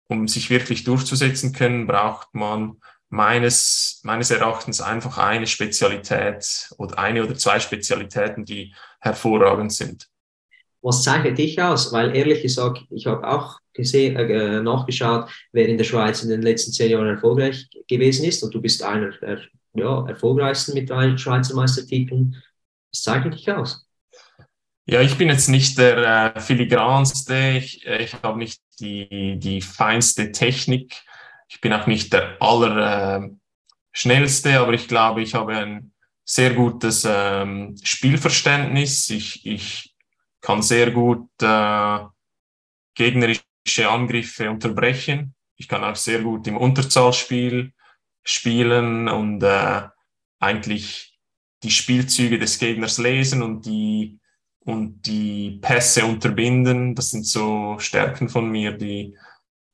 um 0.08 0.28
sich 0.28 0.50
wirklich 0.50 0.84
durchzusetzen 0.84 1.54
können, 1.54 1.86
braucht 1.86 2.34
man 2.34 2.82
meines, 3.10 4.02
meines 4.04 4.32
Erachtens 4.32 4.82
einfach 4.82 5.20
eine 5.20 5.46
Spezialität 5.46 6.72
oder 6.80 6.98
eine 6.98 7.24
oder 7.24 7.36
zwei 7.36 7.60
Spezialitäten, 7.60 8.46
die 8.46 8.74
hervorragend 9.00 9.74
sind. 9.74 10.10
Was 10.82 11.04
zeichnet 11.04 11.38
dich 11.38 11.62
aus? 11.62 11.94
Weil 11.94 12.16
ehrlich 12.16 12.42
gesagt, 12.42 12.86
ich 12.90 13.06
habe 13.06 13.28
auch 13.28 13.60
gesehen, 13.80 14.15
äh, 14.15 14.62
nachgeschaut, 14.62 15.30
wer 15.52 15.68
in 15.68 15.78
der 15.78 15.86
Schweiz 15.86 16.24
in 16.24 16.30
den 16.30 16.42
letzten 16.42 16.72
zehn 16.72 16.92
Jahren 16.92 17.08
erfolgreich 17.08 17.68
gewesen 17.88 18.26
ist 18.26 18.44
und 18.44 18.54
du 18.54 18.62
bist 18.62 18.84
einer 18.84 19.12
der 19.12 19.39
ja, 19.74 20.08
erfolgreichsten 20.08 20.74
mit 20.74 20.89
drei 20.89 21.18
Schweizer 21.18 21.56
Meistertiteln. 21.56 22.36
Was 22.92 23.04
zeichnet 23.04 23.36
dich 23.36 23.52
aus? 23.52 23.86
Ja, 24.86 25.02
ich 25.02 25.18
bin 25.18 25.30
jetzt 25.30 25.50
nicht 25.50 25.78
der 25.78 26.36
äh, 26.36 26.39
filigranste, 26.39 27.58
ich, 27.58 27.86
ich 27.86 28.13
habe 28.24 28.39
nicht 28.39 28.62
die, 28.80 29.38
die 29.38 29.62
feinste 29.62 30.32
Technik, 30.32 30.96
ich 31.48 31.62
bin 31.62 31.74
auch 31.74 31.88
nicht 31.88 32.13
der 32.13 32.38
allerschnellste, 32.39 34.50
äh, 34.50 34.56
aber 34.56 34.74
ich 34.74 34.88
glaube, 34.88 35.22
ich 35.22 35.36
habe 35.36 35.54
ein 35.54 35.92
sehr 36.30 36.54
gutes 36.54 37.08
ähm, 37.10 37.76
Spielverständnis. 37.82 39.10
Ich, 39.10 39.44
ich 39.48 39.96
kann 40.42 40.62
sehr 40.62 40.92
gut 40.92 41.28
äh, 41.42 42.00
gegnerische 42.94 43.42
Angriffe 43.77 44.49
unterbrechen. 44.49 45.36
Ich 45.55 45.67
kann 45.67 45.84
auch 45.84 45.95
sehr 45.95 46.21
gut 46.21 46.47
im 46.47 46.58
Unterzahlspiel 46.58 47.73
spielen 48.23 49.08
und 49.08 49.43
äh, 49.43 49.82
eigentlich 50.39 51.19
die 51.63 51.71
Spielzüge 51.71 52.39
des 52.39 52.60
Gegners 52.60 52.97
lesen 52.97 53.41
und 53.41 53.65
die, 53.65 54.19
und 54.62 55.01
die 55.05 55.60
Pässe 55.62 56.05
unterbinden. 56.05 56.95
Das 56.95 57.12
sind 57.12 57.25
so 57.25 57.77
Stärken 57.79 58.29
von 58.29 58.49
mir, 58.49 58.73
die 58.73 59.17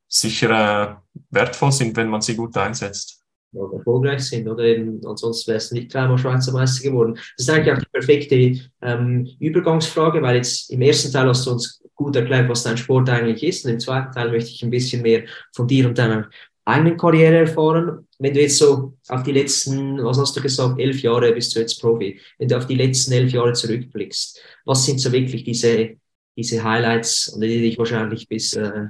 sicher 0.08 1.02
äh, 1.04 1.20
wertvoll 1.30 1.72
sind, 1.72 1.96
wenn 1.96 2.10
man 2.10 2.22
sie 2.22 2.36
gut 2.36 2.58
einsetzt. 2.58 3.22
Erfolgreich 3.54 4.22
sind, 4.22 4.48
oder 4.48 4.64
eben, 4.64 5.00
ansonsten 5.06 5.52
wärst 5.52 5.72
du 5.72 5.76
nicht 5.76 5.94
dreimal 5.94 6.18
Schweizer 6.18 6.52
Meister 6.52 6.84
geworden. 6.84 7.14
Das 7.16 7.48
ist 7.48 7.50
eigentlich 7.50 7.74
auch 7.74 7.80
die 7.80 7.90
perfekte 7.92 8.70
ähm, 8.82 9.30
Übergangsfrage, 9.40 10.22
weil 10.22 10.38
jetzt 10.38 10.70
im 10.72 10.82
ersten 10.82 11.12
Teil 11.12 11.28
hast 11.28 11.46
du 11.46 11.52
uns 11.52 11.82
gut 11.96 12.16
erklärt, 12.16 12.50
was 12.50 12.64
dein 12.64 12.78
Sport 12.78 13.10
eigentlich 13.10 13.44
ist 13.44 13.66
und 13.66 13.72
im 13.72 13.80
zweiten 13.80 14.12
Teil 14.12 14.32
möchte 14.32 14.52
ich 14.52 14.64
ein 14.64 14.70
bisschen 14.70 15.02
mehr 15.02 15.24
von 15.54 15.68
dir 15.68 15.88
und 15.88 15.98
deiner 15.98 16.30
eigenen 16.66 16.98
Karriere 16.98 17.38
erfahren. 17.38 18.08
Wenn 18.20 18.34
du 18.34 18.42
jetzt 18.42 18.58
so 18.58 18.98
auf 19.08 19.24
die 19.24 19.32
letzten, 19.32 20.04
was 20.04 20.18
hast 20.18 20.36
du 20.36 20.42
gesagt, 20.42 20.80
elf 20.80 21.02
Jahre 21.02 21.32
bist 21.32 21.56
du 21.56 21.60
jetzt 21.60 21.80
Profi, 21.80 22.20
wenn 22.38 22.48
du 22.48 22.58
auf 22.58 22.66
die 22.66 22.76
letzten 22.76 23.14
elf 23.14 23.32
Jahre 23.32 23.54
zurückblickst, 23.54 24.42
was 24.66 24.86
sind 24.86 25.00
so 25.00 25.12
wirklich 25.12 25.44
diese, 25.44 25.96
diese 26.36 26.64
Highlights, 26.64 27.34
an 27.34 27.42
die 27.42 27.62
dich 27.62 27.78
wahrscheinlich 27.78 28.28
bis 28.28 28.54
äh, 28.54 28.88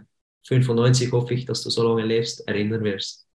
95 0.47 1.11
hoffe 1.11 1.33
ich, 1.33 1.45
dass 1.45 1.63
du 1.63 1.69
so 1.69 1.87
lange 1.87 2.05
lebst, 2.05 2.47
erinnern 2.47 2.83
wirst? 2.83 3.25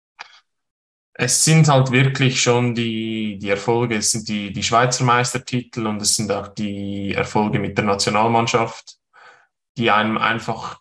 Es 1.12 1.44
sind 1.44 1.68
halt 1.68 1.90
wirklich 1.90 2.40
schon 2.40 2.74
die, 2.74 3.36
die 3.38 3.50
Erfolge, 3.50 3.96
es 3.96 4.12
sind 4.12 4.26
die, 4.28 4.52
die 4.52 4.62
Schweizer 4.62 5.04
Meistertitel 5.04 5.86
und 5.86 6.00
es 6.00 6.16
sind 6.16 6.32
auch 6.32 6.48
die 6.48 7.12
Erfolge 7.12 7.58
mit 7.58 7.76
der 7.76 7.84
Nationalmannschaft, 7.84 8.96
die 9.76 9.90
einem 9.90 10.18
einfach 10.18 10.80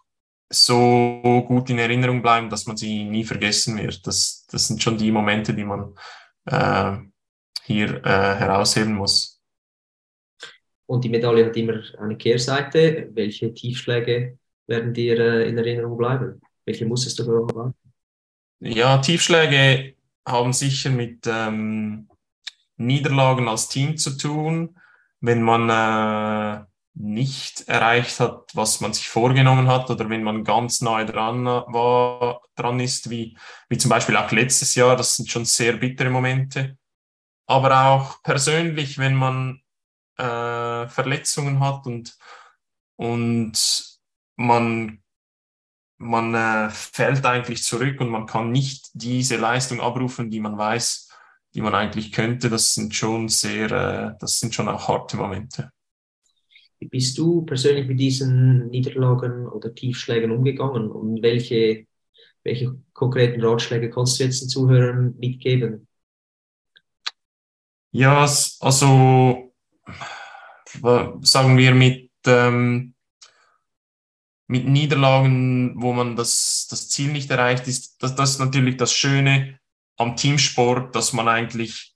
so 0.52 1.44
gut 1.48 1.70
in 1.70 1.78
Erinnerung 1.78 2.22
bleiben, 2.22 2.50
dass 2.50 2.66
man 2.66 2.76
sie 2.76 3.04
nie 3.04 3.24
vergessen 3.24 3.78
wird. 3.78 4.06
Das, 4.08 4.48
das 4.52 4.68
sind 4.68 4.82
schon 4.82 4.98
die 4.98 5.12
Momente, 5.12 5.54
die 5.54 5.64
man 5.64 5.94
äh, 6.46 6.98
hier 7.64 8.04
äh, 8.04 8.36
herausheben 8.36 8.96
muss. 8.96 9.42
Und 10.88 11.04
die 11.04 11.10
Medaille 11.10 11.46
hat 11.46 11.56
immer 11.56 11.84
eine 12.00 12.18
Kehrseite. 12.18 13.10
Welche 13.14 13.54
Tiefschläge 13.54 14.40
werden 14.66 14.94
dir 14.94 15.20
äh, 15.20 15.48
in 15.48 15.58
Erinnerung 15.58 15.98
bleiben? 15.98 16.42
Welche 16.66 16.86
musstest 16.88 17.20
du 17.20 17.28
beobachten? 17.28 17.76
Ja, 18.60 18.98
Tiefschläge 18.98 19.96
haben 20.28 20.52
sicher 20.52 20.90
mit 20.90 21.28
ähm, 21.28 22.10
Niederlagen 22.78 23.48
als 23.48 23.70
Team 23.70 23.98
zu 23.98 24.18
tun. 24.18 24.76
Wenn 25.22 25.44
man 25.44 25.70
äh, 25.70 26.66
nicht 26.94 27.68
erreicht 27.68 28.20
hat, 28.20 28.52
was 28.54 28.82
man 28.82 28.94
sich 28.94 29.10
vorgenommen 29.10 29.68
hat, 29.68 29.90
oder 29.90 30.10
wenn 30.10 30.24
man 30.24 30.44
ganz 30.44 30.82
nahe 30.82 31.06
dran 31.06 31.46
war, 31.46 32.42
dran 32.56 32.80
ist, 32.80 33.10
wie, 33.10 33.38
wie 33.70 33.78
zum 33.78 33.90
Beispiel 33.90 34.18
auch 34.18 34.32
letztes 34.32 34.76
Jahr, 34.76 34.96
das 34.96 35.16
sind 35.16 35.30
schon 35.30 35.46
sehr 35.46 35.74
bittere 35.74 36.10
Momente. 36.10 36.78
Aber 37.48 37.86
auch 37.88 38.22
persönlich, 38.22 38.98
wenn 38.98 39.16
man 39.16 39.62
äh, 40.18 40.88
Verletzungen 40.88 41.60
hat 41.62 41.86
und, 41.86 42.18
und 42.98 44.00
man, 44.36 45.02
man 45.98 46.36
äh, 46.36 46.70
fällt 46.70 47.26
eigentlich 47.26 47.64
zurück 47.64 48.02
und 48.02 48.10
man 48.10 48.26
kann 48.26 48.52
nicht 48.52 48.90
diese 48.94 49.38
Leistung 49.38 49.82
abrufen, 49.82 50.30
die 50.30 50.40
man 50.40 50.58
weiß, 50.58 51.10
die 51.54 51.62
man 51.62 51.74
eigentlich 51.74 52.12
könnte. 52.12 52.50
Das 52.50 52.74
sind 52.74 52.94
schon 52.94 53.30
sehr, 53.30 53.72
äh, 53.72 54.18
das 54.20 54.40
sind 54.40 54.54
schon 54.54 54.68
auch 54.68 54.88
harte 54.88 55.18
Momente. 55.18 55.72
Wie 56.80 56.88
bist 56.88 57.18
du 57.18 57.42
persönlich 57.44 57.88
mit 57.88 58.00
diesen 58.00 58.68
Niederlagen 58.70 59.48
oder 59.48 59.74
Tiefschlägen 59.74 60.32
umgegangen 60.32 60.90
und 60.90 61.22
welche, 61.22 61.86
welche 62.44 62.76
konkreten 62.94 63.44
Ratschläge 63.44 63.90
kannst 63.90 64.20
du 64.20 64.24
jetzt 64.24 64.42
den 64.42 64.50
Zuhörern 64.50 65.16
mitgeben? 65.18 65.88
Ja, 67.92 68.22
also 68.22 69.54
sagen 71.22 71.58
wir 71.58 71.74
mit 71.74 72.12
ähm, 72.26 72.94
mit 74.50 74.68
Niederlagen, 74.68 75.80
wo 75.80 75.94
man 75.94 76.16
das, 76.16 76.68
das 76.72 76.90
Ziel 76.90 77.12
nicht 77.12 77.30
erreicht, 77.30 77.68
ist, 77.68 78.02
das, 78.02 78.16
das 78.16 78.32
ist 78.32 78.40
natürlich 78.40 78.78
das 78.78 78.92
Schöne 78.92 79.60
am 79.96 80.16
Teamsport, 80.16 80.96
dass 80.96 81.14
man 81.14 81.28
eigentlich, 81.28 81.89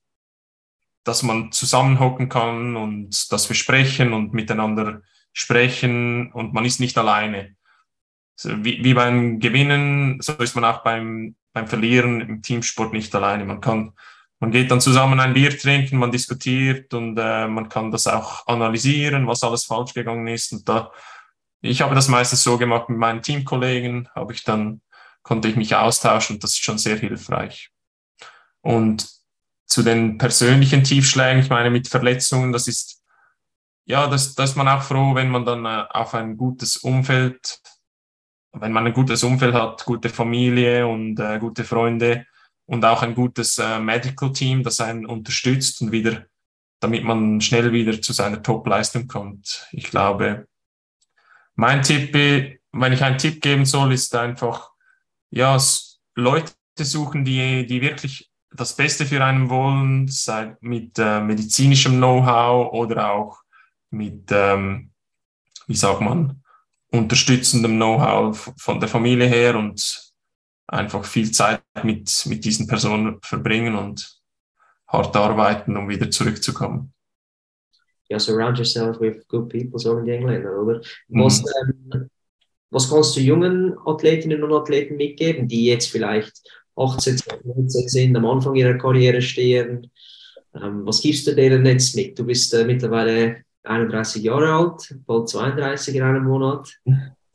dass 1.04 1.24
man 1.24 1.52
zusammenhocken 1.52 2.30
kann 2.30 2.76
und 2.76 3.32
das 3.32 3.48
besprechen 3.48 4.14
und 4.14 4.34
miteinander 4.34 5.02
sprechen 5.34 6.32
und 6.32 6.54
man 6.54 6.66
ist 6.66 6.80
nicht 6.80 6.98
alleine. 6.98 7.56
Wie, 8.44 8.84
wie 8.84 8.94
beim 8.94 9.40
Gewinnen, 9.40 10.20
so 10.22 10.34
ist 10.34 10.56
man 10.56 10.66
auch 10.66 10.84
beim, 10.84 11.36
beim 11.54 11.68
Verlieren 11.68 12.22
im 12.22 12.42
Teamsport 12.42 12.94
nicht 12.94 13.14
alleine. 13.16 13.46
Man 13.46 13.62
kann, 13.62 13.94
man 14.40 14.52
geht 14.52 14.72
dann 14.72 14.82
zusammen 14.82 15.20
ein 15.20 15.34
Bier 15.34 15.58
trinken, 15.58 15.98
man 15.98 16.12
diskutiert 16.12 16.94
und 16.94 17.18
äh, 17.18 17.48
man 17.48 17.70
kann 17.70 17.92
das 17.92 18.08
auch 18.08 18.48
analysieren, 18.48 19.28
was 19.28 19.44
alles 19.44 19.66
falsch 19.66 19.94
gegangen 19.94 20.28
ist 20.28 20.52
und 20.52 20.68
da 20.68 20.92
ich 21.66 21.82
habe 21.82 21.96
das 21.96 22.10
meistens 22.10 22.44
so 22.44 22.58
gemacht 22.58 22.90
mit 22.90 22.98
meinen 22.98 23.22
Teamkollegen, 23.22 24.10
habe 24.14 24.34
ich 24.34 24.44
dann, 24.44 24.82
konnte 25.22 25.48
ich 25.48 25.56
mich 25.56 25.76
austauschen 25.76 26.36
und 26.36 26.44
das 26.44 26.52
ist 26.52 26.64
schon 26.64 26.78
sehr 26.78 26.98
hilfreich. 26.98 27.72
Und 28.60 29.10
zu 29.74 29.82
den 29.82 30.20
persönlichen 30.20 30.84
Tiefschlägen, 30.84 31.42
ich 31.42 31.50
meine 31.50 31.72
mit 31.72 31.88
Verletzungen, 31.88 32.54
das 32.54 32.68
ist, 32.68 33.02
ja, 33.86 34.06
das, 34.06 34.36
da 34.36 34.44
ist 34.44 34.56
man 34.56 34.68
auch 34.68 34.84
froh, 34.84 35.16
wenn 35.16 35.32
man 35.32 35.46
dann 35.46 35.66
äh, 35.66 35.86
auf 35.90 36.14
ein 36.14 36.38
gutes 36.38 36.78
Umfeld, 36.78 37.60
wenn 38.52 38.72
man 38.72 38.86
ein 38.86 38.94
gutes 38.94 39.24
Umfeld 39.24 39.56
hat, 39.56 39.84
gute 39.86 40.10
Familie 40.10 40.86
und 40.86 41.20
äh, 41.20 41.40
gute 41.40 41.64
Freunde 41.64 42.28
und 42.68 42.86
auch 42.86 43.02
ein 43.02 43.16
gutes 43.16 43.58
äh, 43.58 43.80
Medical 43.80 44.32
Team, 44.32 44.62
das 44.62 44.80
einen 44.80 45.08
unterstützt 45.08 45.82
und 45.82 45.92
wieder, 45.92 46.28
damit 46.80 47.04
man 47.04 47.42
schnell 47.42 47.72
wieder 47.72 48.00
zu 48.00 48.14
seiner 48.14 48.44
Top-Leistung 48.44 49.08
kommt. 49.08 49.68
Ich 49.72 49.90
glaube, 49.90 50.48
mein 51.56 51.82
Tipp, 51.82 52.14
wenn 52.14 52.94
ich 52.94 53.04
einen 53.04 53.18
Tipp 53.18 53.42
geben 53.42 53.66
soll, 53.66 53.94
ist 53.94 54.14
einfach, 54.14 54.70
ja, 55.32 55.58
Leute 56.14 56.54
suchen, 56.78 57.26
die, 57.26 57.66
die 57.66 57.82
wirklich 57.82 58.33
das 58.56 58.76
Beste 58.76 59.06
für 59.06 59.24
einen 59.24 59.50
wollen, 59.50 60.08
sei 60.08 60.56
mit 60.62 60.98
äh, 61.00 61.22
medizinischem 61.22 61.98
Know-how 61.98 62.74
oder 62.74 63.12
auch 63.12 63.40
mit, 63.90 64.32
ähm, 64.32 64.92
wie 65.68 65.76
sagt 65.76 66.02
man, 66.02 66.42
unterstützendem 66.92 67.76
Know-how 67.76 68.54
von 68.58 68.80
der 68.80 68.90
Familie 68.90 69.28
her 69.28 69.56
und 69.56 70.14
einfach 70.68 71.06
viel 71.06 71.32
Zeit 71.32 71.62
mit, 71.84 72.26
mit 72.28 72.46
diesen 72.46 72.68
Personen 72.68 73.20
verbringen 73.22 73.76
und 73.76 74.20
hart 74.88 75.16
arbeiten, 75.16 75.76
um 75.76 75.90
wieder 75.90 76.10
zurückzukommen 76.10 76.94
ja, 78.14 78.20
surround 78.20 78.58
yourself 78.58 79.00
with 79.00 79.28
good 79.28 79.50
people, 79.50 79.80
sagen 79.80 80.06
die 80.06 80.12
Engländer, 80.12 80.56
oder? 80.60 80.82
Was, 81.10 81.42
mhm. 81.42 81.92
ähm, 81.94 82.10
was 82.70 82.90
kannst 82.90 83.16
du 83.16 83.22
jungen 83.22 83.76
Athletinnen 83.86 84.44
und 84.44 84.54
Athleten 84.54 84.96
mitgeben, 84.96 85.48
die 85.48 85.66
jetzt 85.66 85.90
vielleicht 85.90 86.42
18, 86.76 87.20
19 87.44 87.88
sind, 87.88 88.18
am 88.18 88.26
Anfang 88.26 88.56
ihrer 88.56 88.78
Karriere 88.78 89.22
stehen? 89.22 89.90
Ähm, 90.56 90.86
was 90.86 91.02
gibst 91.02 91.28
du 91.28 91.36
denen 91.36 91.66
jetzt 91.66 91.96
mit? 91.96 92.18
Du 92.18 92.26
bist 92.26 92.54
äh, 92.54 92.66
mittlerweile 92.66 93.44
31 93.64 94.24
Jahre 94.24 94.54
alt, 94.54 94.96
bald 95.06 95.30
32 95.30 95.96
in 95.96 96.04
einem 96.04 96.26
Monat 96.26 96.70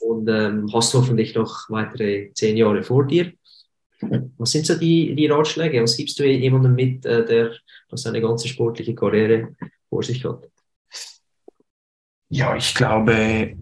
und 0.01 0.29
ähm, 0.29 0.68
hast 0.72 0.94
hoffentlich 0.94 1.35
noch 1.35 1.68
weitere 1.70 2.33
10 2.33 2.57
Jahre 2.57 2.83
vor 2.83 3.07
dir. 3.07 3.33
Was 4.37 4.53
sind 4.53 4.66
so 4.66 4.77
die, 4.77 5.14
die 5.14 5.27
Ratschläge? 5.27 5.83
Was 5.83 5.96
gibst 5.96 6.18
du 6.18 6.24
jemandem 6.24 6.74
mit, 6.74 7.05
äh, 7.05 7.24
der 7.24 7.53
seine 7.92 8.20
ganze 8.20 8.46
sportliche 8.46 8.94
Karriere 8.94 9.57
vor 9.88 10.03
sich 10.03 10.24
hat? 10.24 10.48
Ja, 12.29 12.55
ich 12.55 12.74
glaube, 12.74 13.57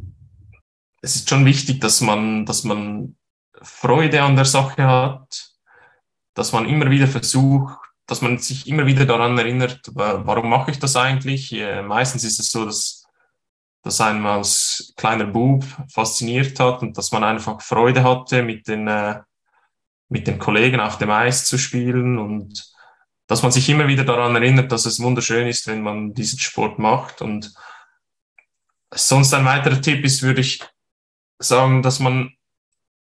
es 1.01 1.17
ist 1.17 1.29
schon 1.29 1.45
wichtig, 1.45 1.81
dass 1.81 2.01
man, 2.01 2.45
dass 2.45 2.65
man 2.65 3.17
Freude 3.63 4.23
an 4.23 4.37
der 4.37 4.45
Sache 4.45 4.83
hat, 4.83 5.56
dass 6.37 6.53
man 6.53 6.69
immer 6.69 6.91
wieder 6.91 7.09
versucht, 7.09 7.77
dass 8.07 8.21
man 8.23 8.39
sich 8.39 8.69
immer 8.69 8.87
wieder 8.87 9.07
daran 9.07 9.37
erinnert, 9.37 9.81
warum 9.95 10.49
mache 10.49 10.71
ich 10.71 10.79
das 10.79 10.95
eigentlich? 10.95 11.51
Meistens 11.83 12.23
ist 12.23 12.39
es 12.39 12.53
so, 12.53 12.65
dass 12.65 13.07
das 13.83 14.01
einen 14.01 14.27
als 14.27 14.93
kleiner 14.97 15.25
Bub 15.25 15.65
fasziniert 15.93 16.61
hat 16.61 16.83
und 16.83 16.99
dass 16.99 17.11
man 17.11 17.25
einfach 17.25 17.63
Freude 17.63 18.05
hatte, 18.05 18.43
mit 18.43 18.69
den, 18.69 18.87
äh, 18.87 19.21
mit 20.09 20.27
den 20.27 20.39
Kollegen 20.39 20.81
auf 20.81 20.99
dem 20.99 21.11
Eis 21.11 21.47
zu 21.47 21.57
spielen 21.57 22.19
und 22.19 22.73
dass 23.29 23.43
man 23.43 23.51
sich 23.51 23.69
immer 23.69 23.89
wieder 23.89 24.05
daran 24.05 24.37
erinnert, 24.37 24.71
dass 24.73 24.87
es 24.87 25.01
wunderschön 25.01 25.49
ist, 25.49 25.67
wenn 25.67 25.83
man 25.83 26.15
diesen 26.15 26.39
Sport 26.39 26.79
macht. 26.79 27.23
Und 27.23 27.55
sonst 28.93 29.33
ein 29.35 29.45
weiterer 29.45 29.81
Tipp 29.81 30.05
ist, 30.05 30.23
würde 30.23 30.43
ich 30.43 30.63
sagen, 31.39 31.83
dass 31.83 31.99
man 31.99 32.33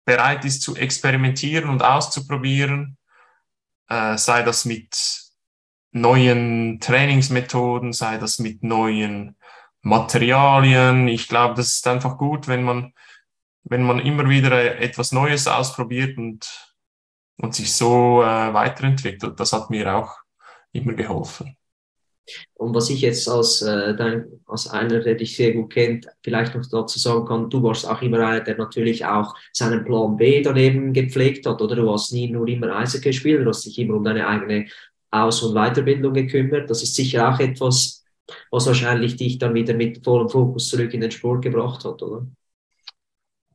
bereit 0.05 0.45
ist 0.45 0.61
zu 0.61 0.75
experimentieren 0.75 1.69
und 1.69 1.83
auszuprobieren, 1.83 2.97
äh, 3.89 4.17
sei 4.17 4.43
das 4.43 4.65
mit 4.65 4.97
neuen 5.91 6.79
Trainingsmethoden, 6.79 7.93
sei 7.93 8.17
das 8.17 8.39
mit 8.39 8.63
neuen 8.63 9.37
Materialien. 9.81 11.07
Ich 11.07 11.27
glaube, 11.27 11.55
das 11.55 11.75
ist 11.75 11.87
einfach 11.87 12.17
gut, 12.17 12.47
wenn 12.47 12.63
man, 12.63 12.93
wenn 13.63 13.83
man 13.83 13.99
immer 13.99 14.27
wieder 14.29 14.79
etwas 14.79 15.11
Neues 15.11 15.47
ausprobiert 15.47 16.17
und, 16.17 16.75
und 17.37 17.55
sich 17.55 17.73
so 17.73 18.21
äh, 18.23 18.53
weiterentwickelt. 18.53 19.39
Das 19.39 19.53
hat 19.53 19.69
mir 19.69 19.95
auch 19.95 20.17
immer 20.71 20.93
geholfen. 20.93 21.55
Und 22.55 22.73
was 22.73 22.89
ich 22.89 23.01
jetzt 23.01 23.27
als, 23.29 23.61
äh, 23.61 23.95
dein, 23.95 24.25
als 24.45 24.67
einer, 24.67 24.99
der 24.99 25.15
dich 25.15 25.35
sehr 25.35 25.53
gut 25.53 25.73
kennt, 25.73 26.07
vielleicht 26.23 26.55
noch 26.55 26.65
dazu 26.65 26.99
sagen 26.99 27.25
kann, 27.25 27.49
du 27.49 27.61
warst 27.63 27.87
auch 27.87 28.01
immer 28.01 28.19
einer, 28.19 28.41
der 28.41 28.57
natürlich 28.57 29.05
auch 29.05 29.35
seinen 29.53 29.85
Plan 29.85 30.17
B 30.17 30.41
daneben 30.41 30.93
gepflegt 30.93 31.45
hat, 31.45 31.61
oder? 31.61 31.75
Du 31.75 31.91
hast 31.91 32.13
nie 32.13 32.29
nur 32.29 32.47
immer 32.47 32.75
Eishockey 32.75 33.09
gespielt, 33.09 33.45
du 33.45 33.49
hast 33.49 33.65
dich 33.65 33.77
immer 33.79 33.95
um 33.95 34.03
deine 34.03 34.27
eigene 34.27 34.67
Aus- 35.11 35.43
und 35.43 35.53
Weiterbildung 35.53 36.13
gekümmert. 36.13 36.69
Das 36.69 36.83
ist 36.83 36.95
sicher 36.95 37.33
auch 37.33 37.39
etwas, 37.39 38.03
was 38.51 38.65
wahrscheinlich 38.67 39.15
dich 39.15 39.37
dann 39.37 39.53
wieder 39.53 39.73
mit 39.73 40.03
vollem 40.03 40.29
Fokus 40.29 40.69
zurück 40.69 40.93
in 40.93 41.01
den 41.01 41.11
Sport 41.11 41.43
gebracht 41.43 41.85
hat, 41.85 42.01
oder? 42.01 42.25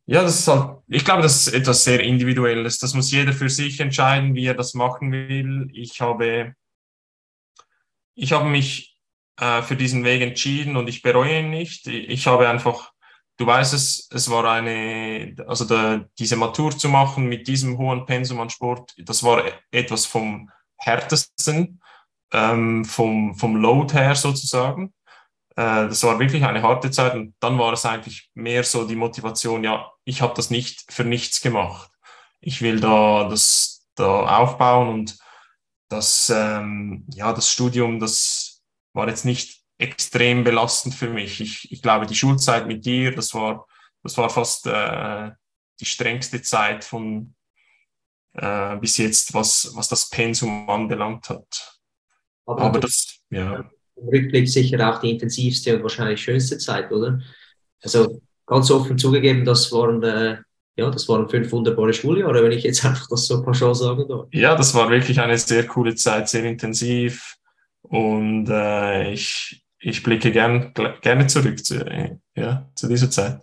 Ja, 0.07 0.23
das 0.23 0.41
ist 0.41 0.49
halt, 0.49 0.79
ich 0.89 1.05
glaube, 1.05 1.23
das 1.23 1.47
ist 1.47 1.55
etwas 1.55 1.85
sehr 1.85 2.01
Individuelles. 2.01 2.79
Das 2.79 2.95
muss 2.95 3.13
jeder 3.13 3.33
für 3.33 3.49
sich 3.49 3.79
entscheiden, 3.79 4.35
wie 4.35 4.47
er 4.47 4.55
das 4.55 4.75
machen 4.75 5.13
will. 5.13 5.69
Ich 5.73 6.01
habe, 6.01 6.55
ich 8.21 8.33
habe 8.33 8.49
mich 8.49 8.99
äh, 9.39 9.63
für 9.63 9.77
diesen 9.77 10.05
Weg 10.05 10.21
entschieden 10.21 10.77
und 10.77 10.89
ich 10.89 11.01
bereue 11.01 11.41
ihn 11.41 11.51
nicht. 11.51 11.87
Ich 11.87 12.27
habe 12.27 12.49
einfach, 12.49 12.93
du 13.39 13.47
weißt 13.47 13.73
es, 13.73 14.09
es 14.13 14.29
war 14.29 14.45
eine, 14.45 15.35
also 15.47 15.65
der, 15.65 16.07
diese 16.19 16.37
Matur 16.37 16.77
zu 16.77 16.91
machen 16.91 17.27
mit 17.27 17.49
diesem 17.49 17.79
hohen 17.79 18.05
Pensum 18.05 18.41
an 18.41 18.51
Sport, 18.51 18.95
das 18.99 19.23
war 19.23 19.45
etwas 19.71 20.05
vom 20.05 20.51
härtesten 20.77 21.81
ähm, 22.33 22.85
vom, 22.85 23.35
vom 23.35 23.57
Load 23.57 23.95
her 23.95 24.15
sozusagen. 24.15 24.93
Äh, 25.57 25.89
das 25.89 26.03
war 26.03 26.19
wirklich 26.19 26.45
eine 26.45 26.63
harte 26.63 26.91
Zeit 26.91 27.15
und 27.15 27.35
dann 27.41 27.59
war 27.59 27.73
es 27.73 27.87
eigentlich 27.87 28.31
mehr 28.35 28.65
so 28.65 28.87
die 28.87 28.97
Motivation, 28.97 29.65
ja, 29.65 29.91
ich 30.05 30.21
habe 30.21 30.35
das 30.35 30.51
nicht 30.51 30.93
für 30.93 31.05
nichts 31.05 31.41
gemacht. 31.41 31.91
Ich 32.41 32.61
will 32.61 32.81
da 32.81 33.29
das 33.31 33.89
da 33.95 34.39
aufbauen 34.39 34.89
und 34.89 35.19
das, 35.91 36.33
ähm, 36.35 37.05
ja, 37.13 37.33
das 37.33 37.51
Studium, 37.51 37.99
das 37.99 38.63
war 38.95 39.09
jetzt 39.09 39.25
nicht 39.25 39.61
extrem 39.77 40.45
belastend 40.45 40.95
für 40.95 41.11
mich. 41.11 41.41
Ich, 41.41 41.73
ich 41.73 41.83
glaube, 41.83 42.07
die 42.07 42.15
Schulzeit 42.15 42.67
mit 42.67 42.85
dir, 42.87 43.15
das 43.15 43.35
war, 43.35 43.67
das 44.03 44.17
war 44.17 44.31
fast 44.31 44.67
äh, 44.67 45.31
die 45.81 45.85
strengste 45.85 46.41
Zeit 46.43 46.85
von 46.85 47.35
äh, 48.35 48.77
bis 48.77 48.99
jetzt, 48.99 49.35
was, 49.35 49.73
was 49.75 49.89
das 49.89 50.09
Pensum 50.09 50.69
anbelangt 50.69 51.29
hat. 51.29 51.81
Aber, 52.47 52.63
Aber 52.63 52.81
das, 52.81 53.21
ja. 53.31 53.69
Im 53.97 54.09
Rückblick 54.09 54.49
sicher 54.49 54.89
auch 54.89 55.01
die 55.01 55.11
intensivste 55.11 55.77
und 55.77 55.83
wahrscheinlich 55.83 56.23
schönste 56.23 56.59
Zeit, 56.59 56.91
oder? 56.93 57.21
Also 57.83 58.23
ganz 58.47 58.71
offen 58.71 58.97
zugegeben, 58.97 59.45
das 59.45 59.73
waren, 59.73 60.03
äh, 60.03 60.39
ja, 60.81 60.91
das 60.91 61.07
waren 61.11 61.29
fünf 61.29 61.53
wunderbare 61.53 61.93
Schuljahre, 61.93 62.43
wenn 62.43 62.53
ich 62.53 62.65
jetzt 62.65 62.85
einfach 62.87 63.07
das 63.09 63.27
so 63.27 63.43
pauschal 63.43 63.75
sagen 63.75 64.09
darf. 64.09 64.27
Ja, 64.33 64.57
das 64.57 64.75
war 64.75 64.91
wirklich 64.91 65.21
eine 65.21 65.37
sehr 65.37 65.67
coole 65.67 65.95
Zeit, 65.95 66.29
sehr 66.29 66.45
intensiv 66.45 67.37
und 67.83 68.49
äh, 68.49 69.13
ich, 69.13 69.63
ich 69.79 70.03
blicke 70.03 70.33
gern, 70.33 70.73
gerne 71.03 71.27
zurück 71.27 71.63
zu, 71.65 71.85
ja, 72.35 72.71
zu 72.75 72.89
dieser 72.89 73.11
Zeit. 73.11 73.43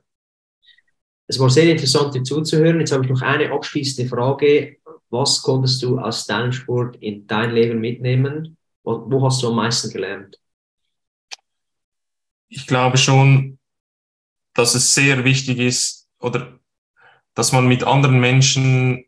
Es 1.27 1.39
war 1.39 1.49
sehr 1.49 1.69
interessant, 1.69 2.15
dir 2.15 2.23
zuzuhören. 2.23 2.79
Jetzt 2.79 2.93
habe 2.93 3.03
ich 3.03 3.11
noch 3.11 3.21
eine 3.21 3.51
abschließende 3.51 4.09
Frage. 4.09 4.77
Was 5.09 5.41
konntest 5.41 5.83
du 5.83 5.99
aus 5.99 6.25
deinem 6.25 6.53
Sport 6.53 6.95
in 7.01 7.27
dein 7.27 7.51
Leben 7.51 7.79
mitnehmen? 7.79 8.57
Wo 8.83 9.23
hast 9.25 9.43
du 9.43 9.49
am 9.49 9.57
meisten 9.57 9.91
gelernt? 9.91 10.39
Ich 12.47 12.65
glaube 12.65 12.97
schon, 12.97 13.59
dass 14.53 14.73
es 14.73 14.93
sehr 14.93 15.25
wichtig 15.25 15.59
ist 15.59 16.07
oder 16.19 16.57
dass 17.37 17.51
man 17.51 17.67
mit 17.67 17.83
anderen 17.83 18.19
Menschen 18.19 19.05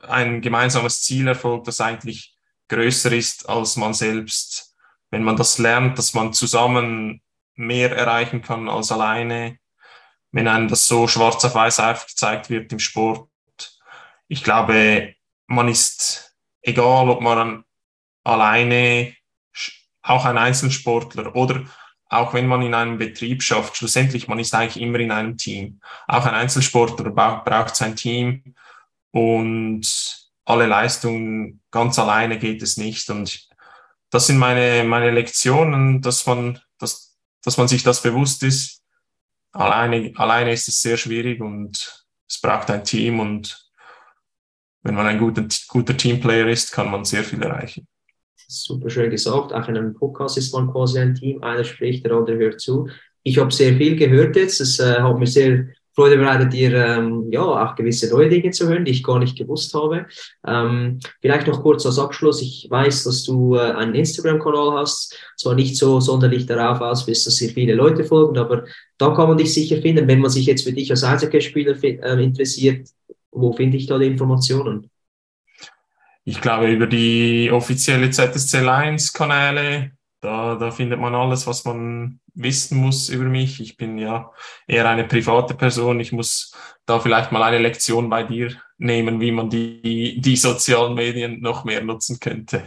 ein 0.00 0.40
gemeinsames 0.40 1.02
Ziel 1.02 1.28
erfolgt, 1.28 1.68
das 1.68 1.80
eigentlich 1.80 2.36
größer 2.66 3.12
ist 3.12 3.48
als 3.48 3.76
man 3.76 3.94
selbst. 3.94 4.74
Wenn 5.10 5.22
man 5.22 5.36
das 5.36 5.58
lernt, 5.58 5.96
dass 5.98 6.14
man 6.14 6.32
zusammen 6.32 7.22
mehr 7.54 7.96
erreichen 7.96 8.42
kann 8.42 8.68
als 8.68 8.90
alleine, 8.90 9.60
wenn 10.32 10.48
einem 10.48 10.66
das 10.66 10.88
so 10.88 11.06
schwarz 11.06 11.44
auf 11.44 11.54
weiß 11.54 11.78
aufgezeigt 11.78 12.50
wird 12.50 12.72
im 12.72 12.80
Sport. 12.80 13.30
Ich 14.26 14.42
glaube, 14.42 15.14
man 15.46 15.68
ist, 15.68 16.36
egal 16.60 17.08
ob 17.08 17.20
man 17.20 17.64
alleine 18.24 19.14
auch 20.02 20.24
ein 20.24 20.38
Einzelsportler 20.38 21.36
oder 21.36 21.66
auch 22.08 22.34
wenn 22.34 22.46
man 22.46 22.62
in 22.62 22.74
einem 22.74 22.98
Betrieb 22.98 23.42
schafft, 23.42 23.76
schlussendlich, 23.76 24.28
man 24.28 24.38
ist 24.38 24.54
eigentlich 24.54 24.82
immer 24.82 25.00
in 25.00 25.10
einem 25.10 25.36
Team. 25.36 25.80
Auch 26.06 26.24
ein 26.24 26.34
Einzelsportler 26.34 27.10
braucht 27.10 27.76
sein 27.76 27.96
Team 27.96 28.54
und 29.10 30.28
alle 30.44 30.66
Leistungen 30.66 31.62
ganz 31.70 31.98
alleine 31.98 32.38
geht 32.38 32.62
es 32.62 32.76
nicht. 32.76 33.10
Und 33.10 33.48
das 34.10 34.28
sind 34.28 34.38
meine, 34.38 34.84
meine 34.84 35.10
Lektionen, 35.10 36.00
dass 36.00 36.26
man, 36.26 36.60
dass, 36.78 37.18
dass 37.42 37.56
man 37.56 37.66
sich 37.66 37.82
das 37.82 38.02
bewusst 38.02 38.42
ist. 38.44 38.82
Alleine, 39.52 40.12
alleine 40.16 40.52
ist 40.52 40.68
es 40.68 40.80
sehr 40.80 40.96
schwierig 40.96 41.40
und 41.40 42.06
es 42.28 42.40
braucht 42.40 42.70
ein 42.70 42.84
Team 42.84 43.20
und 43.20 43.64
wenn 44.82 44.94
man 44.94 45.06
ein 45.06 45.18
guter, 45.18 45.44
guter 45.66 45.96
Teamplayer 45.96 46.46
ist, 46.46 46.70
kann 46.70 46.90
man 46.90 47.04
sehr 47.04 47.24
viel 47.24 47.42
erreichen 47.42 47.88
super 48.48 48.90
schön 48.90 49.10
gesagt. 49.10 49.52
Auch 49.52 49.68
in 49.68 49.76
einem 49.76 49.94
Podcast 49.94 50.38
ist 50.38 50.52
man 50.52 50.70
quasi 50.70 50.98
ein 50.98 51.14
Team. 51.14 51.42
Einer 51.42 51.64
spricht, 51.64 52.04
der 52.04 52.12
andere 52.12 52.36
hört 52.36 52.60
zu. 52.60 52.88
Ich 53.22 53.38
habe 53.38 53.52
sehr 53.52 53.76
viel 53.76 53.96
gehört 53.96 54.36
jetzt. 54.36 54.60
Es 54.60 54.78
äh, 54.78 55.00
hat 55.00 55.18
mir 55.18 55.26
sehr 55.26 55.66
Freude 55.96 56.18
bereitet, 56.18 56.52
dir 56.52 56.74
ähm, 56.74 57.26
ja 57.30 57.40
auch 57.40 57.74
gewisse 57.74 58.10
neue 58.10 58.28
Dinge 58.28 58.50
zu 58.50 58.68
hören, 58.68 58.84
die 58.84 58.90
ich 58.90 59.02
gar 59.02 59.18
nicht 59.18 59.36
gewusst 59.36 59.72
habe. 59.72 60.04
Ähm, 60.46 61.00
vielleicht 61.22 61.46
noch 61.46 61.62
kurz 61.62 61.86
als 61.86 61.98
Abschluss. 61.98 62.42
Ich 62.42 62.66
weiß, 62.68 63.04
dass 63.04 63.24
du 63.24 63.56
äh, 63.56 63.72
einen 63.72 63.94
Instagram-Kanal 63.94 64.72
hast. 64.72 65.18
Zwar 65.38 65.54
nicht 65.54 65.74
so 65.76 65.98
sonderlich 66.00 66.44
darauf 66.44 66.82
aus 66.82 67.06
bist, 67.06 67.26
dass 67.26 67.36
sehr 67.36 67.48
viele 67.48 67.74
Leute 67.74 68.04
folgen, 68.04 68.36
aber 68.36 68.64
da 68.98 69.14
kann 69.14 69.28
man 69.28 69.38
dich 69.38 69.54
sicher 69.54 69.80
finden, 69.80 70.06
wenn 70.06 70.20
man 70.20 70.30
sich 70.30 70.44
jetzt 70.44 70.64
für 70.64 70.72
dich 70.72 70.90
als 70.90 71.02
Eishockey-Spieler 71.02 71.82
äh, 71.82 72.22
interessiert. 72.22 72.88
Wo 73.30 73.52
finde 73.52 73.78
ich 73.78 73.86
da 73.86 73.98
die 73.98 74.06
Informationen? 74.06 74.90
Ich 76.26 76.40
glaube, 76.40 76.68
über 76.68 76.88
die 76.88 77.50
offizielle 77.52 78.10
ZSC 78.10 78.60
Lions 78.60 79.12
Kanäle, 79.12 79.92
da, 80.20 80.56
da 80.56 80.72
findet 80.72 80.98
man 80.98 81.14
alles, 81.14 81.46
was 81.46 81.64
man 81.64 82.18
wissen 82.34 82.78
muss 82.78 83.08
über 83.08 83.24
mich. 83.24 83.60
Ich 83.60 83.76
bin 83.76 83.96
ja 83.96 84.32
eher 84.66 84.88
eine 84.88 85.04
private 85.04 85.54
Person. 85.54 86.00
Ich 86.00 86.10
muss 86.10 86.52
da 86.84 86.98
vielleicht 86.98 87.30
mal 87.30 87.44
eine 87.44 87.58
Lektion 87.58 88.10
bei 88.10 88.24
dir 88.24 88.50
nehmen, 88.76 89.20
wie 89.20 89.30
man 89.30 89.50
die, 89.50 90.20
die 90.20 90.36
sozialen 90.36 90.94
Medien 90.94 91.40
noch 91.40 91.64
mehr 91.64 91.84
nutzen 91.84 92.18
könnte. 92.18 92.66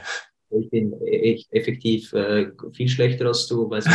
Ich 0.51 0.69
bin 0.69 0.93
echt 1.05 1.51
effektiv 1.51 2.13
äh, 2.13 2.51
viel 2.73 2.87
schlechter 2.87 3.25
als 3.25 3.45
du, 3.47 3.69
weil 3.69 3.79
es 3.79 3.87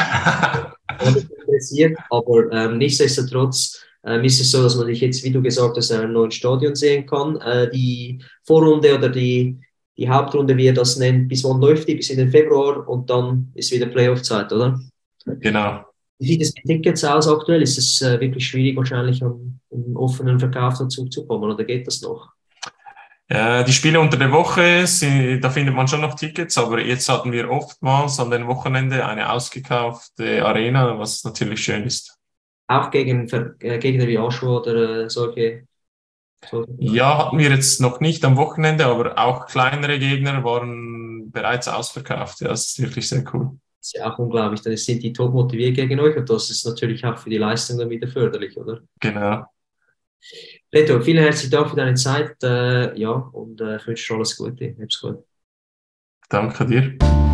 mich 1.14 1.31
interessiert. 1.40 1.98
Aber 2.11 2.53
ähm, 2.53 2.77
nichtsdestotrotz 2.77 3.83
ähm, 4.07 4.25
ist 4.25 4.40
es 4.40 4.51
so, 4.51 4.62
dass 4.62 4.77
man 4.77 4.87
sich 4.87 5.01
jetzt, 5.01 5.25
wie 5.25 5.31
du 5.31 5.40
gesagt 5.40 5.77
hast, 5.77 5.90
in 5.90 6.01
einem 6.01 6.12
neuen 6.12 6.31
Stadion 6.31 6.75
sehen 6.75 7.07
kann. 7.07 7.37
Äh, 7.40 7.71
die 7.71 8.19
Vorrunde 8.43 8.95
oder 8.97 9.09
die, 9.09 9.59
die 9.97 10.09
Hauptrunde, 10.09 10.57
wie 10.57 10.67
er 10.67 10.75
das 10.75 10.97
nennt, 10.97 11.29
bis 11.29 11.45
wann 11.45 11.61
läuft 11.61 11.88
die? 11.88 11.95
Bis 11.95 12.11
in 12.11 12.19
den 12.19 12.31
Februar 12.31 12.87
und 12.88 13.09
dann 13.09 13.51
ist 13.55 13.73
wieder 13.73 13.87
Playoff-Zeit, 13.87 14.53
oder? 14.53 14.79
Genau. 15.27 15.85
Wie 16.19 16.27
sieht 16.27 16.43
es 16.43 16.55
mit 16.55 16.64
Tickets 16.64 17.05
aus 17.05 17.27
aktuell? 17.27 17.62
Ist 17.62 17.79
es 17.79 18.03
äh, 18.03 18.21
wirklich 18.21 18.47
schwierig, 18.47 18.77
wahrscheinlich 18.77 19.23
am, 19.23 19.59
am 19.73 19.97
offenen 19.97 20.38
Verkauf 20.38 20.79
dazu 20.79 21.07
zu 21.07 21.27
kommen 21.27 21.51
oder 21.51 21.64
geht 21.64 21.87
das 21.87 22.03
noch? 22.03 22.29
Äh, 23.29 23.64
die 23.64 23.73
Spiele 23.73 23.99
unter 24.01 24.19
der 24.19 24.31
Woche, 24.31 24.87
sind, 24.87 25.40
da 25.40 25.49
findet 25.49 25.75
man 25.75 25.88
schon 25.88 26.03
noch 26.03 26.14
Tickets, 26.14 26.59
aber 26.59 26.81
jetzt 26.81 27.09
hatten 27.09 27.33
wir 27.33 27.51
oftmals 27.51 28.21
an 28.21 28.31
den 28.31 28.47
Wochenende 28.47 29.07
eine 29.07 29.31
ausgekaufte 29.31 30.45
Arena, 30.45 30.99
was 30.99 31.25
natürlich 31.25 31.64
schön 31.64 31.85
ist. 31.85 32.13
Auch 32.66 32.90
gegen 32.90 33.29
äh, 33.29 33.79
Gegner 33.79 34.07
wie 34.07 34.18
Aschua 34.18 34.61
oder 34.61 35.05
äh, 35.05 35.11
solche, 35.11 35.66
solche? 36.50 36.72
Ja, 36.79 37.18
hatten 37.18 37.38
wir 37.38 37.50
jetzt 37.50 37.81
noch 37.81 38.00
nicht 38.00 38.24
am 38.24 38.37
Wochenende, 38.37 38.87
aber 38.87 39.18
auch 39.18 39.46
kleinere 39.46 39.98
Gegner 39.98 40.42
waren 40.44 41.31
bereits 41.31 41.68
ausverkauft. 41.68 42.40
Ja, 42.40 42.48
das 42.48 42.66
ist 42.66 42.83
wirklich 42.83 43.09
sehr 43.09 43.24
cool. 43.35 43.50
Das 43.81 43.88
ist 43.88 43.96
ja 43.96 44.11
auch 44.12 44.18
unglaublich. 44.18 44.62
Dann 44.62 44.77
sind 44.77 45.03
die 45.03 45.12
top 45.12 45.35
motiviert 45.35 45.77
gegen 45.77 46.00
euch 46.00 46.16
und 46.16 46.29
das 46.31 46.48
ist 46.50 46.64
natürlich 46.66 47.05
auch 47.05 47.18
für 47.18 47.29
die 47.29 47.38
Leistung 47.38 47.79
dann 47.79 47.90
wieder 47.90 48.09
förderlich, 48.09 48.57
oder? 48.57 48.81
Genau. 49.00 49.44
Leto, 50.72 51.00
vielen 51.00 51.22
herzlichen 51.22 51.50
Dank 51.50 51.70
für 51.70 51.77
deine 51.77 51.94
Zeit. 51.94 52.42
Äh, 52.42 52.98
ja, 52.98 53.11
und 53.11 53.61
äh, 53.61 53.77
ich 53.77 53.87
wünsche 53.87 54.12
dir 54.12 54.16
alles 54.16 54.37
Gute. 54.37 54.74
Hab's 54.81 55.00
gut. 55.00 55.24
Danke 56.29 56.64
dir. 56.66 57.34